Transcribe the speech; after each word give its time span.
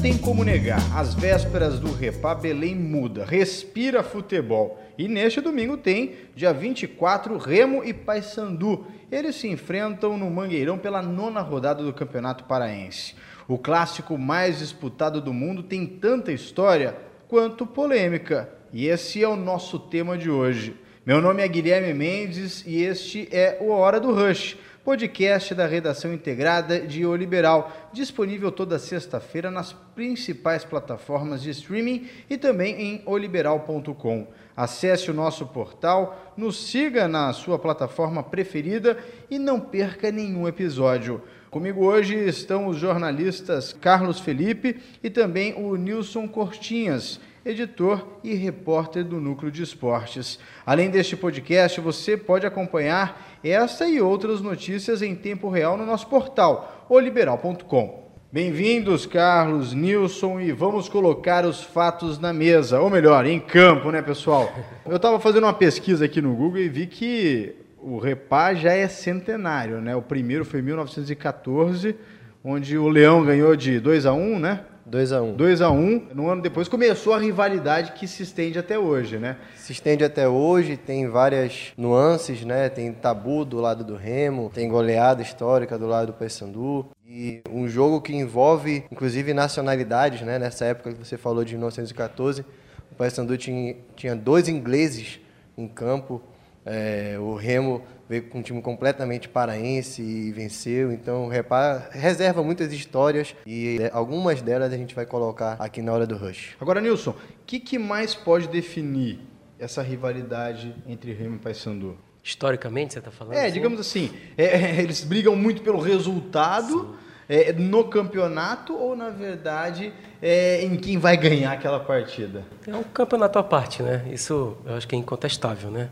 tem 0.00 0.16
como 0.16 0.42
negar, 0.42 0.80
às 0.96 1.12
vésperas 1.12 1.78
do 1.78 1.92
Repá, 1.92 2.34
Belém 2.34 2.74
muda, 2.74 3.22
respira 3.22 4.02
futebol. 4.02 4.80
E 4.96 5.06
neste 5.06 5.42
domingo 5.42 5.76
tem, 5.76 6.14
dia 6.34 6.54
24, 6.54 7.36
Remo 7.36 7.84
e 7.84 7.92
Paysandu. 7.92 8.86
Eles 9.12 9.36
se 9.36 9.48
enfrentam 9.48 10.16
no 10.16 10.30
Mangueirão 10.30 10.78
pela 10.78 11.02
nona 11.02 11.42
rodada 11.42 11.82
do 11.82 11.92
Campeonato 11.92 12.44
Paraense. 12.44 13.14
O 13.46 13.58
clássico 13.58 14.16
mais 14.16 14.60
disputado 14.60 15.20
do 15.20 15.34
mundo 15.34 15.62
tem 15.62 15.84
tanta 15.84 16.32
história 16.32 16.96
quanto 17.28 17.66
polêmica. 17.66 18.48
E 18.72 18.86
esse 18.86 19.22
é 19.22 19.28
o 19.28 19.36
nosso 19.36 19.78
tema 19.78 20.16
de 20.16 20.30
hoje. 20.30 20.74
Meu 21.04 21.20
nome 21.20 21.42
é 21.42 21.48
Guilherme 21.48 21.92
Mendes 21.92 22.64
e 22.66 22.82
este 22.82 23.28
é 23.30 23.58
o 23.60 23.68
Hora 23.68 24.00
do 24.00 24.14
Rush, 24.14 24.56
podcast 24.84 25.54
da 25.54 25.66
redação 25.66 26.12
integrada 26.12 26.80
de 26.80 27.04
O 27.04 27.14
Liberal, 27.14 27.70
disponível 27.92 28.50
toda 28.50 28.78
sexta-feira 28.78 29.50
nas 29.50 29.72
principais 29.94 30.64
plataformas 30.64 31.42
de 31.42 31.50
streaming 31.50 32.08
e 32.28 32.36
também 32.36 32.80
em 32.80 33.02
oliberal.com. 33.04 34.28
Acesse 34.56 35.10
o 35.10 35.14
nosso 35.14 35.46
portal, 35.46 36.34
nos 36.36 36.66
siga 36.66 37.06
na 37.06 37.32
sua 37.32 37.58
plataforma 37.58 38.22
preferida 38.22 38.98
e 39.30 39.38
não 39.38 39.60
perca 39.60 40.10
nenhum 40.10 40.48
episódio. 40.48 41.22
Comigo 41.50 41.84
hoje 41.84 42.14
estão 42.14 42.68
os 42.68 42.76
jornalistas 42.76 43.72
Carlos 43.72 44.20
Felipe 44.20 44.80
e 45.02 45.10
também 45.10 45.54
o 45.54 45.76
Nilson 45.76 46.28
Cortinhas 46.28 47.20
editor 47.44 48.06
e 48.22 48.34
repórter 48.34 49.04
do 49.04 49.20
Núcleo 49.20 49.50
de 49.50 49.62
Esportes. 49.62 50.38
Além 50.64 50.90
deste 50.90 51.16
podcast, 51.16 51.80
você 51.80 52.16
pode 52.16 52.46
acompanhar 52.46 53.38
esta 53.42 53.88
e 53.88 54.00
outras 54.00 54.40
notícias 54.40 55.00
em 55.00 55.14
tempo 55.14 55.48
real 55.48 55.76
no 55.76 55.86
nosso 55.86 56.06
portal, 56.08 56.86
oliberal.com. 56.88 58.10
Bem-vindos, 58.32 59.06
Carlos, 59.06 59.72
Nilson, 59.72 60.38
e 60.38 60.52
vamos 60.52 60.88
colocar 60.88 61.44
os 61.44 61.64
fatos 61.64 62.18
na 62.18 62.32
mesa, 62.32 62.80
ou 62.80 62.88
melhor, 62.88 63.26
em 63.26 63.40
campo, 63.40 63.90
né, 63.90 64.00
pessoal? 64.02 64.52
Eu 64.86 64.96
estava 64.96 65.18
fazendo 65.18 65.44
uma 65.44 65.52
pesquisa 65.52 66.04
aqui 66.04 66.20
no 66.22 66.34
Google 66.34 66.60
e 66.60 66.68
vi 66.68 66.86
que 66.86 67.56
o 67.82 67.98
Repá 67.98 68.54
já 68.54 68.72
é 68.72 68.86
centenário, 68.86 69.80
né? 69.80 69.96
O 69.96 70.02
primeiro 70.02 70.44
foi 70.44 70.60
em 70.60 70.62
1914, 70.62 71.96
onde 72.44 72.78
o 72.78 72.88
Leão 72.88 73.24
ganhou 73.24 73.56
de 73.56 73.80
2 73.80 74.06
a 74.06 74.12
1, 74.12 74.38
né? 74.38 74.60
2 74.90 75.12
a 75.12 75.22
1 75.22 75.34
2 75.34 75.62
a 75.62 75.70
1 75.70 76.08
No 76.12 76.28
ano 76.28 76.42
depois 76.42 76.66
começou 76.66 77.14
a 77.14 77.18
rivalidade 77.18 77.92
que 77.92 78.08
se 78.08 78.24
estende 78.24 78.58
até 78.58 78.76
hoje, 78.76 79.18
né? 79.18 79.36
Se 79.54 79.70
estende 79.70 80.02
até 80.02 80.28
hoje, 80.28 80.76
tem 80.76 81.06
várias 81.06 81.72
nuances, 81.76 82.44
né? 82.44 82.68
Tem 82.68 82.92
tabu 82.92 83.44
do 83.44 83.60
lado 83.60 83.84
do 83.84 83.94
Remo, 83.94 84.50
tem 84.52 84.68
goleada 84.68 85.22
histórica 85.22 85.78
do 85.78 85.86
lado 85.86 86.08
do 86.08 86.12
Paysandu. 86.14 86.86
E 87.06 87.40
um 87.48 87.68
jogo 87.68 88.00
que 88.00 88.12
envolve, 88.12 88.84
inclusive, 88.90 89.32
nacionalidades, 89.32 90.22
né? 90.22 90.40
Nessa 90.40 90.64
época 90.64 90.92
que 90.92 90.98
você 90.98 91.16
falou 91.16 91.44
de 91.44 91.52
1914, 91.54 92.44
o 92.90 92.94
Paysandu 92.96 93.38
tinha, 93.38 93.76
tinha 93.94 94.16
dois 94.16 94.48
ingleses 94.48 95.20
em 95.56 95.68
campo. 95.68 96.20
É, 96.66 97.16
o 97.18 97.36
Remo 97.36 97.82
veio 98.10 98.24
com 98.24 98.40
um 98.40 98.42
time 98.42 98.60
completamente 98.60 99.28
paraense 99.28 100.02
e 100.02 100.32
venceu. 100.32 100.90
Então, 100.90 101.28
repara, 101.28 101.88
reserva 101.92 102.42
muitas 102.42 102.72
histórias 102.72 103.36
e 103.46 103.78
é, 103.80 103.90
algumas 103.94 104.42
delas 104.42 104.72
a 104.72 104.76
gente 104.76 104.96
vai 104.96 105.06
colocar 105.06 105.52
aqui 105.60 105.80
na 105.80 105.92
hora 105.92 106.08
do 106.08 106.16
Rush. 106.16 106.56
Agora, 106.60 106.80
Nilson, 106.80 107.12
o 107.12 107.14
que, 107.46 107.60
que, 107.60 107.78
mais 107.78 108.12
pode 108.12 108.48
definir 108.48 109.20
essa 109.60 109.80
rivalidade 109.80 110.74
entre 110.88 111.12
Remo 111.12 111.36
e 111.36 111.38
Paysandu? 111.38 111.96
Historicamente, 112.20 112.94
você 112.94 112.98
está 112.98 113.12
falando? 113.12 113.34
É, 113.34 113.44
assim? 113.44 113.52
digamos 113.52 113.78
assim, 113.78 114.10
é, 114.36 114.80
eles 114.82 115.04
brigam 115.04 115.36
muito 115.36 115.62
pelo 115.62 115.78
resultado 115.78 116.96
é, 117.28 117.52
no 117.52 117.84
campeonato 117.84 118.74
ou, 118.76 118.96
na 118.96 119.10
verdade, 119.10 119.92
é, 120.20 120.64
em 120.64 120.74
quem 120.76 120.98
vai 120.98 121.16
ganhar 121.16 121.52
aquela 121.52 121.78
partida? 121.78 122.42
É 122.66 122.74
um 122.74 122.82
campeonato 122.82 123.38
à 123.38 123.44
parte, 123.44 123.84
né? 123.84 124.04
Isso 124.10 124.56
eu 124.66 124.74
acho 124.74 124.88
que 124.88 124.96
é 124.96 124.98
incontestável, 124.98 125.70
né? 125.70 125.90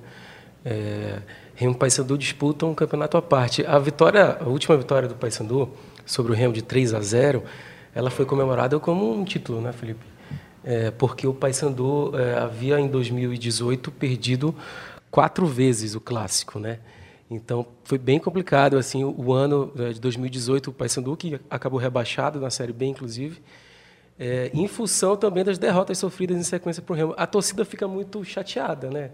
É, 0.65 1.21
Remo 1.58 1.72
e 1.72 1.76
Paysandu 1.76 2.16
disputam 2.16 2.70
um 2.70 2.74
campeonato 2.74 3.16
à 3.16 3.22
parte. 3.22 3.66
A 3.66 3.80
vitória, 3.80 4.38
a 4.41 4.44
última 4.44 4.76
vitória 4.76 5.08
do 5.08 5.16
Paysandu 5.16 5.69
sobre 6.06 6.30
o 6.30 6.34
Remo 6.34 6.54
de 6.54 6.62
3 6.62 6.94
a 6.94 7.00
0, 7.00 7.42
ela 7.92 8.10
foi 8.10 8.24
comemorada 8.24 8.78
como 8.78 9.12
um 9.12 9.24
título, 9.24 9.60
né, 9.60 9.72
Felipe? 9.72 10.06
É, 10.62 10.92
porque 10.92 11.26
o 11.26 11.34
Paysandu 11.34 12.16
é, 12.16 12.38
havia 12.38 12.78
em 12.78 12.86
2018 12.86 13.91
perdido 13.91 14.54
quatro 15.10 15.47
vezes 15.47 15.97
o 15.97 16.00
clássico, 16.00 16.60
né? 16.60 16.78
Então 17.28 17.66
foi 17.82 17.98
bem 17.98 18.20
complicado 18.20 18.78
assim 18.78 19.02
o, 19.02 19.32
ano 19.32 19.72
é, 19.76 19.92
de 19.92 20.00
2018 20.00 20.70
o 20.70 20.72
Paysandu 20.72 21.16
que 21.16 21.41
acabou 21.50 21.80
rebaixado 21.80 22.38
na 22.38 22.50
série 22.50 22.72
B 22.72 22.86
inclusive, 22.86 23.42
é, 24.16 24.48
em 24.54 24.68
função 24.68 25.16
também 25.16 25.42
das 25.42 25.58
derrotas 25.58 25.98
sofridas 25.98 26.36
em 26.36 26.44
sequência 26.44 26.80
por 26.80 26.97
Remo. 26.97 27.14
A 27.16 27.26
torcida 27.26 27.64
fica 27.64 27.88
muito 27.88 28.24
chateada, 28.24 28.88
né? 28.88 29.10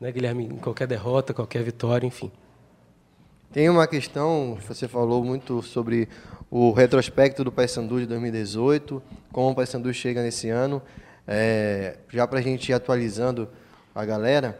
Né, 0.00 0.12
Guilherme? 0.12 0.44
Em 0.44 0.56
qualquer 0.56 0.86
derrota, 0.86 1.34
qualquer 1.34 1.62
vitória, 1.62 2.06
enfim. 2.06 2.30
Tem 3.52 3.68
uma 3.68 3.86
questão, 3.86 4.58
você 4.66 4.86
falou 4.86 5.24
muito 5.24 5.62
sobre 5.62 6.08
o 6.50 6.70
retrospecto 6.72 7.42
do 7.42 7.50
Paysandu 7.50 7.98
de 7.98 8.06
2018, 8.06 9.02
como 9.32 9.50
o 9.50 9.54
Paysandu 9.54 9.92
chega 9.92 10.22
nesse 10.22 10.48
ano. 10.48 10.82
É, 11.26 11.96
já 12.08 12.26
para 12.26 12.38
a 12.38 12.42
gente 12.42 12.68
ir 12.68 12.72
atualizando 12.72 13.48
a 13.94 14.04
galera, 14.04 14.58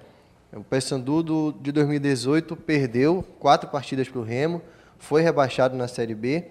o 0.52 0.64
Paysandu 0.64 1.52
de 1.60 1.70
2018 1.70 2.56
perdeu 2.56 3.24
quatro 3.38 3.70
partidas 3.70 4.08
para 4.08 4.20
o 4.20 4.24
Remo, 4.24 4.60
foi 4.98 5.22
rebaixado 5.22 5.76
na 5.76 5.86
Série 5.86 6.14
B 6.14 6.46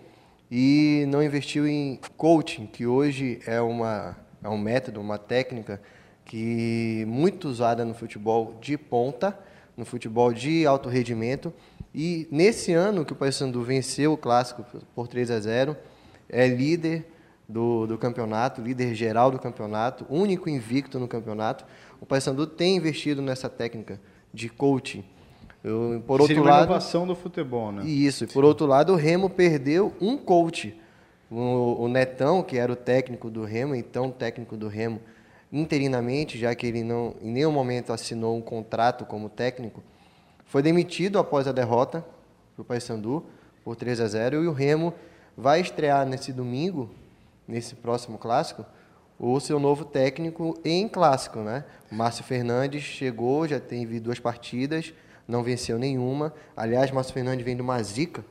e 0.49 1.05
não 1.09 1.21
investiu 1.21 1.67
em 1.67 1.99
coaching, 2.15 2.65
que 2.65 2.87
hoje 2.87 3.41
é, 3.45 3.59
uma, 3.59 4.15
é 4.41 4.47
um 4.47 4.57
método, 4.57 5.01
uma 5.01 5.17
técnica 5.17 5.81
que 6.27 7.05
muito 7.07 7.47
usada 7.47 7.85
no 7.85 7.93
futebol 7.93 8.57
de 8.61 8.77
ponta, 8.77 9.37
no 9.77 9.85
futebol 9.85 10.33
de 10.33 10.67
alto 10.67 10.89
rendimento. 10.89 11.53
E 11.95 12.27
nesse 12.29 12.73
ano 12.73 13.05
que 13.05 13.13
o 13.13 13.15
Paysandu 13.15 13.61
venceu 13.63 14.13
o 14.13 14.17
clássico 14.17 14.65
por 14.93 15.07
3 15.07 15.31
a 15.31 15.39
0, 15.39 15.77
é 16.29 16.45
líder 16.45 17.07
do, 17.47 17.87
do 17.87 17.97
campeonato, 17.97 18.61
líder 18.61 18.93
geral 18.93 19.31
do 19.31 19.39
campeonato, 19.39 20.05
único 20.09 20.49
invicto 20.49 20.99
no 20.99 21.07
campeonato. 21.07 21.65
O 22.01 22.05
Paysandu 22.05 22.45
tem 22.45 22.75
investido 22.75 23.21
nessa 23.21 23.47
técnica 23.47 23.99
de 24.33 24.49
coaching. 24.49 25.05
Eu, 25.63 26.03
por 26.05 26.19
outro 26.19 26.35
Seria 26.35 26.51
lado, 26.51 26.65
inovação 26.65 27.07
do 27.07 27.15
futebol, 27.15 27.71
né? 27.71 27.85
Isso. 27.85 28.25
E 28.25 28.27
por 28.27 28.43
outro 28.43 28.67
lado, 28.67 28.91
o 28.91 28.95
Remo 28.97 29.29
perdeu 29.29 29.93
um 29.99 30.17
coach. 30.17 30.77
O, 31.31 31.83
o 31.83 31.87
Netão, 31.87 32.43
que 32.43 32.57
era 32.57 32.71
o 32.71 32.75
técnico 32.75 33.29
do 33.29 33.43
Remo, 33.43 33.75
então 33.75 34.11
técnico 34.11 34.55
do 34.55 34.67
Remo, 34.67 35.01
interinamente, 35.51 36.37
já 36.37 36.53
que 36.53 36.67
ele 36.67 36.83
não 36.83 37.15
em 37.21 37.31
nenhum 37.31 37.51
momento 37.51 37.93
assinou 37.93 38.35
um 38.35 38.41
contrato 38.41 39.05
como 39.05 39.29
técnico, 39.29 39.81
foi 40.45 40.61
demitido 40.61 41.19
após 41.19 41.47
a 41.47 41.51
derrota 41.51 42.05
para 42.55 42.61
o 42.61 42.65
Paysandu 42.65 43.25
por 43.63 43.75
3 43.75 43.99
a 43.99 44.07
0 44.07 44.43
e 44.43 44.47
o 44.47 44.53
Remo 44.53 44.93
vai 45.35 45.61
estrear 45.61 46.05
nesse 46.05 46.33
domingo, 46.33 46.89
nesse 47.47 47.75
próximo 47.75 48.17
clássico, 48.17 48.65
o 49.19 49.39
seu 49.39 49.59
novo 49.59 49.83
técnico 49.83 50.59
em 50.63 50.87
clássico, 50.87 51.39
né? 51.39 51.65
O 51.91 51.95
Márcio 51.95 52.23
Fernandes 52.23 52.83
chegou, 52.83 53.47
já 53.47 53.59
teve 53.59 53.99
duas 53.99 54.19
partidas, 54.19 54.93
não 55.27 55.43
venceu 55.43 55.79
nenhuma. 55.79 56.33
Aliás, 56.55 56.91
Márcio 56.91 57.13
Fernandes 57.13 57.43
vem 57.43 57.55
de 57.55 57.61
uma 57.61 57.81
zica, 57.81 58.23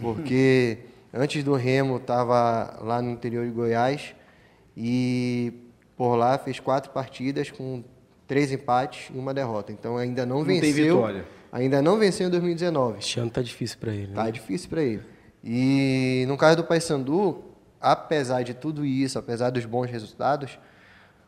porque 0.00 0.78
antes 1.12 1.44
do 1.44 1.54
Remo 1.54 1.96
estava 1.98 2.78
lá 2.82 3.02
no 3.02 3.10
interior 3.10 3.44
de 3.44 3.52
Goiás 3.52 4.14
e 4.76 5.52
por 5.96 6.16
lá, 6.16 6.38
fez 6.38 6.58
quatro 6.58 6.90
partidas 6.90 7.50
com 7.50 7.84
três 8.26 8.50
empates 8.50 9.10
e 9.14 9.18
uma 9.18 9.34
derrota. 9.34 9.72
Então 9.72 9.96
ainda 9.96 10.24
não, 10.24 10.38
não 10.38 10.44
venceu. 10.44 10.74
Tem 10.74 10.84
vitória. 10.84 11.24
Ainda 11.52 11.82
não 11.82 11.98
venceu 11.98 12.28
em 12.28 12.30
2019. 12.30 12.98
Esse 12.98 13.20
ano 13.20 13.30
tá 13.30 13.42
difícil 13.42 13.78
para 13.78 13.92
ele. 13.92 14.14
Tá 14.14 14.24
né? 14.24 14.30
difícil 14.30 14.70
para 14.70 14.82
ele. 14.82 15.02
E 15.44 16.24
no 16.26 16.36
caso 16.36 16.56
do 16.56 16.64
Paysandu, 16.64 17.44
apesar 17.80 18.42
de 18.42 18.54
tudo 18.54 18.86
isso, 18.86 19.18
apesar 19.18 19.50
dos 19.50 19.66
bons 19.66 19.90
resultados, 19.90 20.58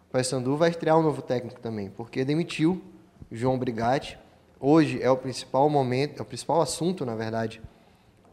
o 0.08 0.12
Paysandu 0.12 0.56
vai 0.56 0.70
estrear 0.70 0.98
um 0.98 1.02
novo 1.02 1.20
técnico 1.20 1.60
também, 1.60 1.90
porque 1.90 2.24
demitiu 2.24 2.82
João 3.30 3.58
Brigatti. 3.58 4.18
Hoje 4.58 5.02
é 5.02 5.10
o 5.10 5.16
principal 5.16 5.68
momento, 5.68 6.20
é 6.20 6.22
o 6.22 6.24
principal 6.24 6.62
assunto, 6.62 7.04
na 7.04 7.14
verdade, 7.14 7.60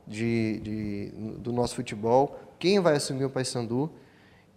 de, 0.08 0.60
de 0.60 1.12
do 1.40 1.52
nosso 1.52 1.76
futebol. 1.76 2.40
Quem 2.58 2.80
vai 2.80 2.96
assumir 2.96 3.26
o 3.26 3.30
Paysandu? 3.30 3.92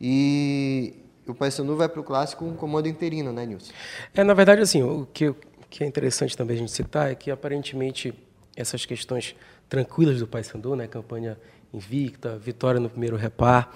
E 0.01 1.04
o 1.27 1.35
Paysandu 1.35 1.77
vai 1.77 1.89
para 1.89 2.01
o 2.01 2.05
clássico 2.05 2.45
com 2.45 2.51
um 2.51 2.57
comando 2.57 2.89
interino, 2.89 3.33
né, 3.33 3.47
Nilson? 3.47 3.73
É, 4.15 4.23
na 4.23 4.35
verdade, 4.35 4.61
assim, 4.61 4.83
o 4.83 5.07
que, 5.13 5.29
o 5.29 5.37
que 5.71 5.83
é 5.83 5.87
interessante 5.87 6.37
também 6.37 6.57
a 6.57 6.61
gente 6.61 6.73
citar 6.73 7.11
é 7.11 7.15
que 7.15 7.31
aparentemente 7.31 8.15
essas 8.57 8.85
questões 8.85 9.35
tranquilas 9.69 10.19
do 10.19 10.27
Paysandu, 10.27 10.77
né, 10.77 10.87
campanha 10.87 11.39
invicta, 11.73 12.37
vitória 12.37 12.79
no 12.79 12.89
primeiro 12.89 13.17
repar, 13.17 13.73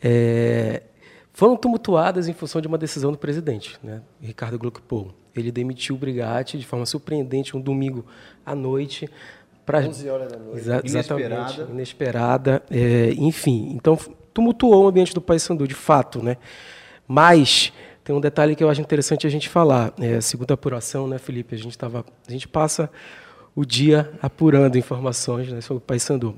é, 0.00 0.82
foram 1.32 1.56
tumultuadas 1.56 2.28
em 2.28 2.32
função 2.32 2.60
de 2.60 2.68
uma 2.68 2.78
decisão 2.78 3.10
do 3.10 3.18
presidente, 3.18 3.78
né, 3.82 4.02
Ricardo 4.20 4.58
Gluckpol. 4.58 5.12
Ele 5.34 5.50
demitiu 5.50 5.94
o 5.94 5.98
Brigatti 5.98 6.58
de 6.58 6.66
forma 6.66 6.84
surpreendente 6.84 7.56
um 7.56 7.60
domingo 7.60 8.04
à 8.44 8.54
noite 8.54 9.08
para 9.64 9.80
11 9.80 10.10
horas 10.10 10.32
da 10.32 10.38
noite. 10.38 10.58
Exa 10.58 10.82
inesperada, 10.84 11.68
inesperada 11.70 12.62
é, 12.70 13.12
enfim. 13.16 13.72
Então 13.74 13.98
tumultuou 14.34 14.84
o 14.84 14.88
ambiente 14.88 15.14
do 15.14 15.20
Paysandu, 15.20 15.66
de 15.66 15.74
fato, 15.74 16.22
né? 16.22 16.36
Mas 17.12 17.74
tem 18.02 18.16
um 18.16 18.20
detalhe 18.22 18.56
que 18.56 18.64
eu 18.64 18.70
acho 18.70 18.80
interessante 18.80 19.26
a 19.26 19.30
gente 19.30 19.46
falar. 19.46 19.92
É, 20.00 20.18
segundo 20.22 20.50
a 20.50 20.54
apuração, 20.54 21.06
né, 21.06 21.18
Felipe, 21.18 21.54
a 21.54 21.58
gente 21.58 21.76
tava, 21.76 22.06
a 22.26 22.32
gente 22.32 22.48
passa 22.48 22.90
o 23.54 23.66
dia 23.66 24.10
apurando 24.22 24.78
informações 24.78 25.52
né, 25.52 25.60
sobre 25.60 25.82
o 25.82 25.86
Paysandu. 25.86 26.34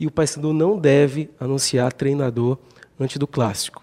E 0.00 0.08
o 0.08 0.10
Paysandu 0.10 0.52
não 0.52 0.76
deve 0.76 1.30
anunciar 1.38 1.92
treinador 1.92 2.58
antes 2.98 3.16
do 3.16 3.28
clássico. 3.28 3.80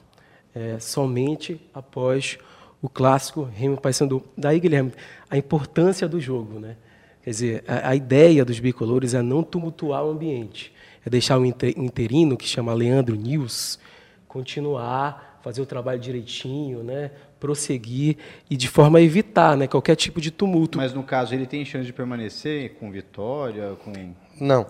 É, 0.54 0.78
somente 0.78 1.58
após 1.74 2.38
o 2.82 2.90
clássico 2.90 3.44
Remo 3.44 3.80
Paysandu. 3.80 4.22
Daí, 4.38 4.60
Guilherme, 4.60 4.92
a 5.30 5.38
importância 5.38 6.06
do 6.06 6.20
jogo, 6.20 6.60
né? 6.60 6.76
Quer 7.24 7.30
dizer, 7.30 7.64
a, 7.66 7.92
a 7.92 7.96
ideia 7.96 8.44
dos 8.44 8.60
bicolores 8.60 9.14
é 9.14 9.22
não 9.22 9.42
tumultuar 9.42 10.04
o 10.04 10.12
ambiente, 10.12 10.74
é 11.06 11.10
deixar 11.10 11.40
o 11.40 11.46
interino, 11.46 12.36
que 12.36 12.46
chama 12.46 12.74
Leandro 12.74 13.16
Nils, 13.16 13.80
continuar, 14.28 15.25
fazer 15.46 15.62
o 15.62 15.66
trabalho 15.68 16.00
direitinho, 16.00 16.82
né? 16.82 17.12
prosseguir 17.40 18.18
e 18.50 18.58
de 18.58 18.68
forma 18.68 18.98
a 18.98 19.02
evitar 19.04 19.56
né? 19.56 19.68
qualquer 19.68 19.96
tipo 19.96 20.20
de 20.20 20.32
tumulto. 20.32 20.80
Mas 20.80 20.92
no 20.92 21.04
caso, 21.04 21.36
ele 21.36 21.46
tem 21.46 21.64
chance 21.64 21.86
de 21.86 21.94
permanecer 21.94 22.74
com 22.80 22.92
vitória? 22.92 23.78
Com... 23.84 23.94
Não. 24.42 24.66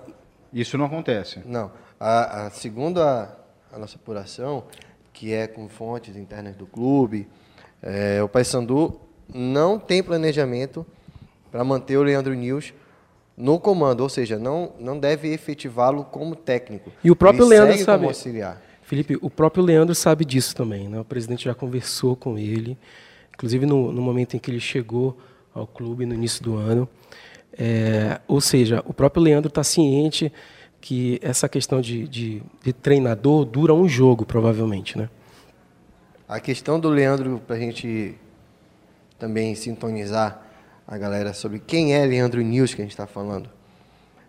Isso 0.52 0.78
não 0.78 0.84
acontece? 0.84 1.40
Não. 1.46 1.72
A, 1.98 2.48
a, 2.48 2.50
segundo 2.50 3.02
a, 3.02 3.34
a 3.72 3.80
nossa 3.80 3.96
apuração, 3.96 4.66
que 5.14 5.34
é 5.34 5.48
com 5.48 5.70
fontes 5.70 6.18
internas 6.18 6.58
do 6.58 6.66
clube, 6.66 7.26
é, 7.82 8.22
o 8.22 8.28
Paysandu 8.28 9.00
não 9.34 9.80
tem 9.80 10.04
planejamento 10.04 10.86
para 11.50 11.64
manter 11.64 11.96
o 11.96 12.04
Leandro 12.04 12.34
Nils 12.34 12.74
no 13.38 13.58
comando, 13.62 14.02
ou 14.02 14.10
seja, 14.10 14.38
não, 14.38 14.74
não 14.78 15.00
deve 15.00 15.32
efetivá-lo 15.32 16.04
como 16.04 16.36
técnico. 16.36 16.92
E 17.02 17.10
o 17.10 17.16
próprio 17.16 17.46
Ele 17.46 17.52
Leandro 17.52 17.72
segue 17.72 17.86
sabe. 17.86 17.98
como 18.00 18.10
auxiliar. 18.10 18.65
Felipe, 18.86 19.18
o 19.20 19.32
próprio 19.32 19.64
Leandro 19.64 19.96
sabe 19.96 20.24
disso 20.24 20.56
também. 20.56 20.88
Né? 20.88 21.00
O 21.00 21.04
presidente 21.04 21.46
já 21.46 21.56
conversou 21.56 22.16
com 22.16 22.38
ele, 22.38 22.78
inclusive 23.34 23.66
no, 23.66 23.92
no 23.92 24.00
momento 24.00 24.36
em 24.36 24.40
que 24.40 24.52
ele 24.52 24.60
chegou 24.60 25.18
ao 25.56 25.66
clube 25.66 26.06
no 26.06 26.14
início 26.14 26.44
do 26.44 26.56
ano. 26.56 26.88
É, 27.58 28.22
ou 28.28 28.40
seja, 28.40 28.84
o 28.86 28.94
próprio 28.94 29.24
Leandro 29.24 29.48
está 29.48 29.64
ciente 29.64 30.32
que 30.80 31.20
essa 31.24 31.50
questão 31.50 31.82
de, 31.82 32.08
de, 32.08 32.44
de, 32.62 32.72
treinador 32.72 33.44
dura 33.44 33.74
um 33.74 33.90
jogo, 33.90 34.24
provavelmente. 34.24 34.96
Né? 34.96 35.10
A 36.28 36.40
questão 36.40 36.80
do 36.80 36.88
Leandro, 36.88 37.42
para 37.48 37.56
a 37.56 37.60
gente 37.60 38.14
também 39.18 39.56
sintonizar, 39.56 40.46
a 40.88 40.96
galera 40.96 41.34
sobre 41.34 41.58
quem 41.58 41.96
é 41.96 42.06
Leandro 42.06 42.40
News 42.40 42.76
que 42.76 42.84
a 42.84 42.86
gente 42.86 42.92
está 42.92 43.08
falando. 43.08 43.50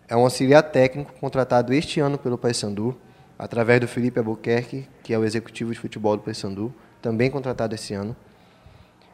É 0.08 0.16
um 0.16 0.20
auxiliar 0.20 0.62
técnico 0.62 1.12
contratado 1.20 1.74
este 1.74 2.00
ano 2.00 2.16
pelo 2.16 2.38
Paysandu, 2.38 2.96
através 3.38 3.80
do 3.80 3.88
Felipe 3.88 4.18
Albuquerque, 4.18 4.88
que 5.02 5.12
é 5.12 5.18
o 5.18 5.24
executivo 5.24 5.72
de 5.72 5.78
futebol 5.78 6.16
do 6.16 6.22
Paysandu, 6.22 6.72
também 7.02 7.30
contratado 7.30 7.74
esse 7.74 7.94
ano. 7.94 8.16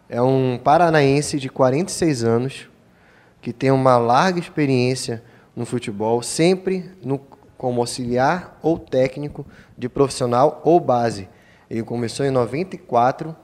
É 0.09 0.21
um 0.21 0.59
paranaense 0.63 1.39
de 1.39 1.49
46 1.49 2.25
anos, 2.25 2.69
que 3.41 3.53
tem 3.53 3.71
uma 3.71 3.97
larga 3.97 4.39
experiência 4.39 5.23
no 5.57 5.67
futebol, 5.67 6.23
sempre 6.23 6.91
no, 7.03 7.19
como 7.59 7.81
auxiliar 7.81 8.59
ou 8.63 8.79
técnico 8.79 9.45
de 9.77 9.89
profissional 9.89 10.61
ou 10.65 10.79
base. 10.79 11.29
Ele 11.69 11.83
começou 11.83 12.25
em 12.25 12.31
94, 12.31 13.35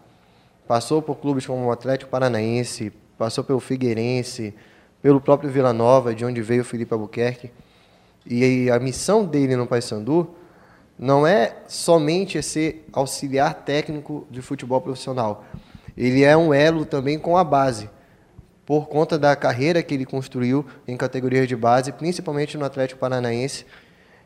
passou 0.67 1.03
por 1.03 1.17
clubes 1.17 1.47
como 1.47 1.65
o 1.67 1.73
Atlético 1.73 2.11
Paranaense, 2.11 2.93
passou 3.17 3.43
pelo 3.43 3.59
Figueirense, 3.59 4.55
pelo 5.03 5.21
próprio 5.21 5.51
Vila 5.51 5.73
Nova, 5.73 6.15
de 6.15 6.25
onde 6.25 6.41
veio 6.43 6.63
o 6.63 6.65
Felipe 6.65 6.93
Albuquerque. 6.93 7.51
E 8.27 8.71
a 8.71 8.79
missão 8.79 9.25
dele 9.25 9.57
no 9.57 9.67
Paysandu 9.67 10.29
não 10.99 11.27
é 11.27 11.57
somente 11.69 12.43
ser 12.43 12.87
auxiliar 12.93 13.55
técnico 13.55 14.27
de 14.31 14.43
futebol 14.43 14.81
profissional. 14.81 15.45
Ele 15.97 16.25
é 16.25 16.37
um 16.37 16.53
elo 16.53 16.85
também 16.85 17.19
com 17.19 17.37
a 17.37 17.45
base, 17.45 17.89
por 18.67 18.89
conta 18.89 19.19
da 19.19 19.35
carreira 19.35 19.83
que 19.83 19.95
ele 19.95 20.05
construiu 20.05 20.67
em 20.87 20.97
categorias 20.97 21.49
de 21.49 21.57
base, 21.57 21.93
principalmente 21.93 22.59
no 22.59 22.65
Atlético 22.65 23.01
Paranaense, 23.01 23.65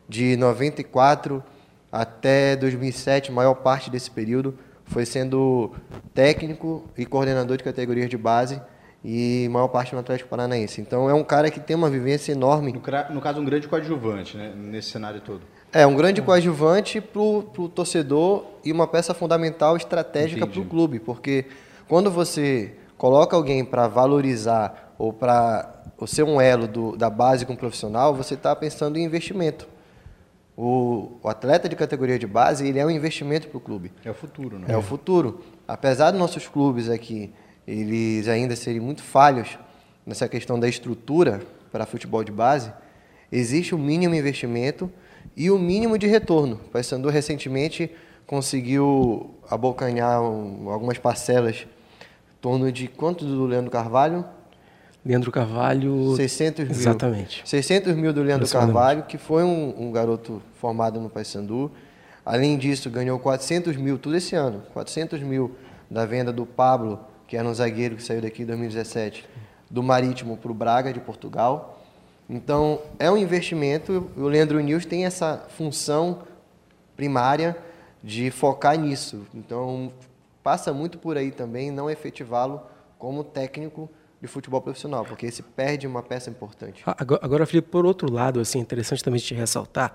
de 0.08 0.36
94 0.36 1.42
até 1.90 2.56
2007, 2.56 3.30
maior 3.30 3.54
parte 3.54 3.90
desse 3.90 4.10
período 4.10 4.58
foi 4.84 5.06
sendo 5.06 5.72
técnico 6.12 6.84
e 6.96 7.06
coordenador 7.06 7.56
de 7.56 7.64
categorias 7.64 8.10
de 8.10 8.16
base 8.16 8.60
e 9.04 9.48
maior 9.50 9.69
parte 9.69 9.92
no 9.94 10.00
Atlético 10.00 10.28
Paranaense. 10.28 10.80
Então 10.80 11.08
é 11.08 11.14
um 11.14 11.24
cara 11.24 11.50
que 11.50 11.58
tem 11.58 11.74
uma 11.74 11.90
vivência 11.90 12.32
enorme. 12.32 12.72
No, 12.72 13.14
no 13.14 13.20
caso, 13.20 13.40
um 13.40 13.44
grande 13.44 13.66
coadjuvante, 13.66 14.36
né, 14.36 14.52
nesse 14.54 14.90
cenário 14.90 15.20
todo. 15.20 15.42
É, 15.72 15.86
um 15.86 15.96
grande 15.96 16.20
coadjuvante 16.20 17.00
para 17.00 17.22
o 17.22 17.42
torcedor 17.74 18.44
e 18.62 18.70
uma 18.70 18.86
peça 18.86 19.14
fundamental 19.14 19.74
estratégica 19.74 20.46
para 20.46 20.60
o 20.60 20.66
clube, 20.66 21.00
porque 21.00 21.46
quando 21.88 22.10
você 22.10 22.74
coloca 22.98 23.34
alguém 23.34 23.64
para 23.64 23.88
valorizar 23.88 24.94
ou 24.98 25.14
para 25.14 25.82
ser 26.06 26.24
um 26.24 26.38
elo 26.38 26.69
do, 26.69 26.94
da 26.94 27.08
base 27.08 27.46
com 27.46 27.54
o 27.54 27.56
profissional, 27.56 28.14
você 28.14 28.34
está 28.34 28.54
pensando 28.54 28.98
em 28.98 29.04
investimento. 29.04 29.66
O, 30.54 31.12
o, 31.22 31.28
atleta 31.28 31.66
de 31.70 31.74
categoria 31.74 32.19
de 32.19 32.26
base 32.26 32.69
ele 32.69 32.78
é 32.78 32.84
um 32.84 32.90
investimento 32.90 33.48
para 33.48 33.56
o 33.56 33.60
clube. 33.60 33.90
É 34.04 34.10
o 34.10 34.14
futuro, 34.14 34.58
né? 34.58 34.66
É 34.69 34.76
o 34.76 34.82
futuro. 34.82 35.40
Apesar 35.66 36.10
dos 36.10 36.20
nossos 36.20 36.46
clubes 36.46 36.90
aqui 36.90 37.32
eles 37.66 38.28
ainda 38.28 38.54
serem 38.54 38.80
muito 38.80 39.02
falhos 39.02 39.58
nessa 40.04 40.28
questão 40.28 40.60
da 40.60 40.69
estrutura 40.69 41.40
para 41.70 41.86
futebol 41.86 42.22
de 42.22 42.30
base, 42.30 42.72
existe 43.30 43.74
o 43.74 43.78
um 43.78 43.80
mínimo 43.80 44.14
investimento 44.14 44.90
e 45.37 45.50
o 45.50 45.58
mínimo 45.58 45.99
de 45.99 46.06
retorno. 46.06 46.61
O 46.67 46.69
Paysandu 46.70 47.08
recentemente 47.08 47.90
conseguiu 48.26 49.34
abocanhar 49.50 50.23
um, 50.23 50.70
algumas 50.70 50.99
parcelas 50.99 51.67
em 51.67 52.40
torno 52.40 52.70
de 52.70 52.88
quanto 52.88 53.25
do 53.25 53.46
Leandro 53.46 53.70
Carvalho? 53.70 54.25
Leandro 55.05 55.32
Carvalho. 55.32 56.14
600 56.17 56.64
mil. 56.64 56.70
Exatamente. 56.70 57.43
600 57.44 57.94
mil 57.96 58.12
do 58.12 58.23
Leandro 58.23 58.49
Carvalho, 58.49 59.02
que 59.05 59.19
foi 59.19 59.43
um, 59.43 59.75
um 59.79 59.93
garoto 59.93 60.40
formado 60.61 61.00
no 61.00 61.11
Paysandu. 61.11 61.70
Além 62.25 62.56
disso, 62.56 62.88
ganhou 62.88 63.19
400 63.19 63.76
mil 63.76 63.99
tudo 63.99 64.17
esse 64.17 64.37
ano. 64.37 64.62
400 64.73 65.20
mil 65.20 65.56
da 65.90 66.06
venda 66.06 66.32
do 66.32 66.46
Pablo 66.46 67.00
que 67.32 67.37
era 67.38 67.49
um 67.49 67.55
zagueiro 67.55 67.96
que 67.96 68.02
saiu 68.02 68.20
daqui 68.20 68.43
em 68.43 68.44
2017, 68.44 69.25
do 69.70 69.82
Marítimo 69.82 70.37
para 70.37 70.50
o 70.50 70.55
Braga, 70.55 70.93
de 70.93 71.00
Portugal. 71.00 71.81
Então, 72.32 72.81
é 72.99 73.11
um 73.11 73.17
investimento, 73.19 74.11
o 74.17 74.23
Leandro 74.23 74.58
News 74.58 74.87
tem 74.87 75.05
essa 75.05 75.44
função 75.50 76.23
primária 76.96 77.55
de 78.02 78.31
focar 78.31 78.79
nisso. 78.79 79.27
Então, 79.34 79.93
passa 80.43 80.72
muito 80.72 80.96
por 80.96 81.19
aí 81.19 81.31
também 81.31 81.70
não 81.70 81.91
efetivá-lo 81.91 82.62
como 82.98 83.22
técnico 83.22 83.86
de 84.19 84.27
futebol 84.27 84.62
profissional, 84.62 85.05
porque 85.05 85.31
se 85.31 85.43
perde 85.43 85.86
uma 85.86 86.03
peça 86.03 86.31
importante. 86.31 86.82
Agora, 86.86 87.20
agora 87.22 87.46
Felipe, 87.46 87.69
por 87.69 87.84
outro 87.84 88.10
lado, 88.10 88.41
assim, 88.41 88.60
interessante 88.60 89.05
também 89.05 89.20
te 89.20 89.34
ressaltar, 89.34 89.94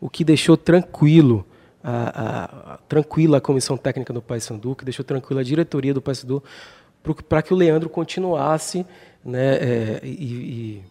o 0.00 0.08
que 0.08 0.22
deixou 0.22 0.56
tranquilo 0.56 1.44
a, 1.82 2.74
a, 2.74 2.78
tranquila 2.88 3.38
a 3.38 3.40
comissão 3.40 3.76
técnica 3.76 4.12
do 4.12 4.22
Paysandu, 4.22 4.76
que 4.76 4.84
deixou 4.84 5.04
tranquila 5.04 5.40
a 5.40 5.44
diretoria 5.44 5.92
do 5.92 6.00
Paysandu, 6.00 6.44
para 7.28 7.42
que 7.42 7.52
o 7.52 7.56
Leandro 7.56 7.88
continuasse 7.88 8.86
né, 9.24 9.54
é, 9.56 10.00
e, 10.04 10.08
e, 10.08 10.82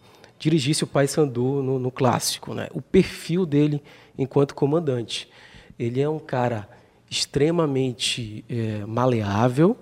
dirigisse 0.41 0.83
o 0.83 0.87
Paysandu 0.87 1.61
no, 1.61 1.77
no 1.77 1.91
clássico. 1.91 2.55
Né? 2.55 2.67
O 2.73 2.81
perfil 2.81 3.45
dele 3.45 3.81
enquanto 4.17 4.55
comandante. 4.55 5.29
Ele 5.77 6.01
é 6.01 6.09
um 6.09 6.17
cara 6.17 6.67
extremamente 7.09 8.43
é, 8.49 8.83
maleável, 8.85 9.77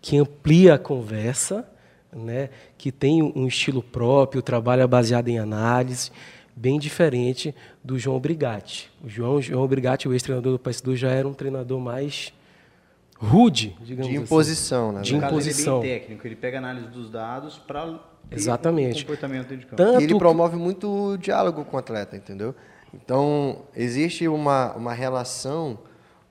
que 0.00 0.16
amplia 0.16 0.74
a 0.74 0.78
conversa, 0.78 1.68
né, 2.12 2.48
que 2.76 2.90
tem 2.90 3.22
um 3.22 3.46
estilo 3.46 3.82
próprio, 3.82 4.42
trabalha 4.42 4.88
baseado 4.88 5.28
em 5.28 5.38
análise, 5.38 6.10
bem 6.56 6.78
diferente 6.78 7.54
do 7.84 7.98
João 7.98 8.18
Brigatti. 8.18 8.90
O 9.04 9.08
João, 9.08 9.40
João 9.40 9.66
Brigatti, 9.68 10.08
o 10.08 10.12
ex-treinador 10.12 10.52
do 10.52 10.58
Paysandu, 10.58 10.96
já 10.96 11.10
era 11.10 11.28
um 11.28 11.34
treinador 11.34 11.78
mais 11.78 12.32
rude, 13.20 13.76
digamos 13.82 14.10
de 14.10 14.16
imposição, 14.16 14.88
assim. 14.88 14.96
né? 14.96 15.02
De 15.02 15.14
imposição. 15.14 15.78
Ele 15.78 15.86
é 15.86 15.90
bem 15.90 16.00
técnico, 16.00 16.26
ele 16.26 16.36
pega 16.36 16.58
análise 16.58 16.86
dos 16.86 17.10
dados 17.10 17.58
para 17.58 18.00
Exatamente. 18.30 19.02
comportamento 19.02 19.48
dentro 19.48 19.58
de 19.58 19.66
campo. 19.66 19.76
Tanto 19.76 20.00
e 20.00 20.04
ele 20.04 20.18
promove 20.18 20.56
muito 20.56 20.88
o 20.88 21.18
diálogo 21.18 21.64
com 21.64 21.76
o 21.76 21.78
atleta, 21.78 22.16
entendeu? 22.16 22.54
Então, 22.94 23.62
existe 23.76 24.26
uma, 24.26 24.74
uma 24.74 24.94
relação 24.94 25.78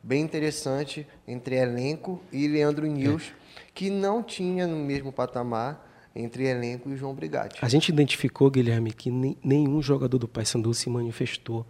bem 0.01 0.21
interessante 0.23 1.05
entre 1.27 1.55
elenco 1.55 2.21
e 2.31 2.47
Leandro 2.47 2.87
Nils, 2.87 3.31
é. 3.55 3.61
que 3.73 3.89
não 3.89 4.23
tinha 4.23 4.65
no 4.65 4.77
mesmo 4.77 5.11
patamar 5.11 5.87
entre 6.15 6.47
elenco 6.47 6.89
e 6.89 6.97
João 6.97 7.13
Brigatti. 7.13 7.59
A 7.61 7.69
gente 7.69 7.89
identificou, 7.89 8.49
Guilherme, 8.49 8.91
que 8.91 9.11
nenhum 9.43 9.81
jogador 9.81 10.17
do 10.17 10.27
Paysandu 10.27 10.73
se 10.73 10.89
manifestou 10.89 11.65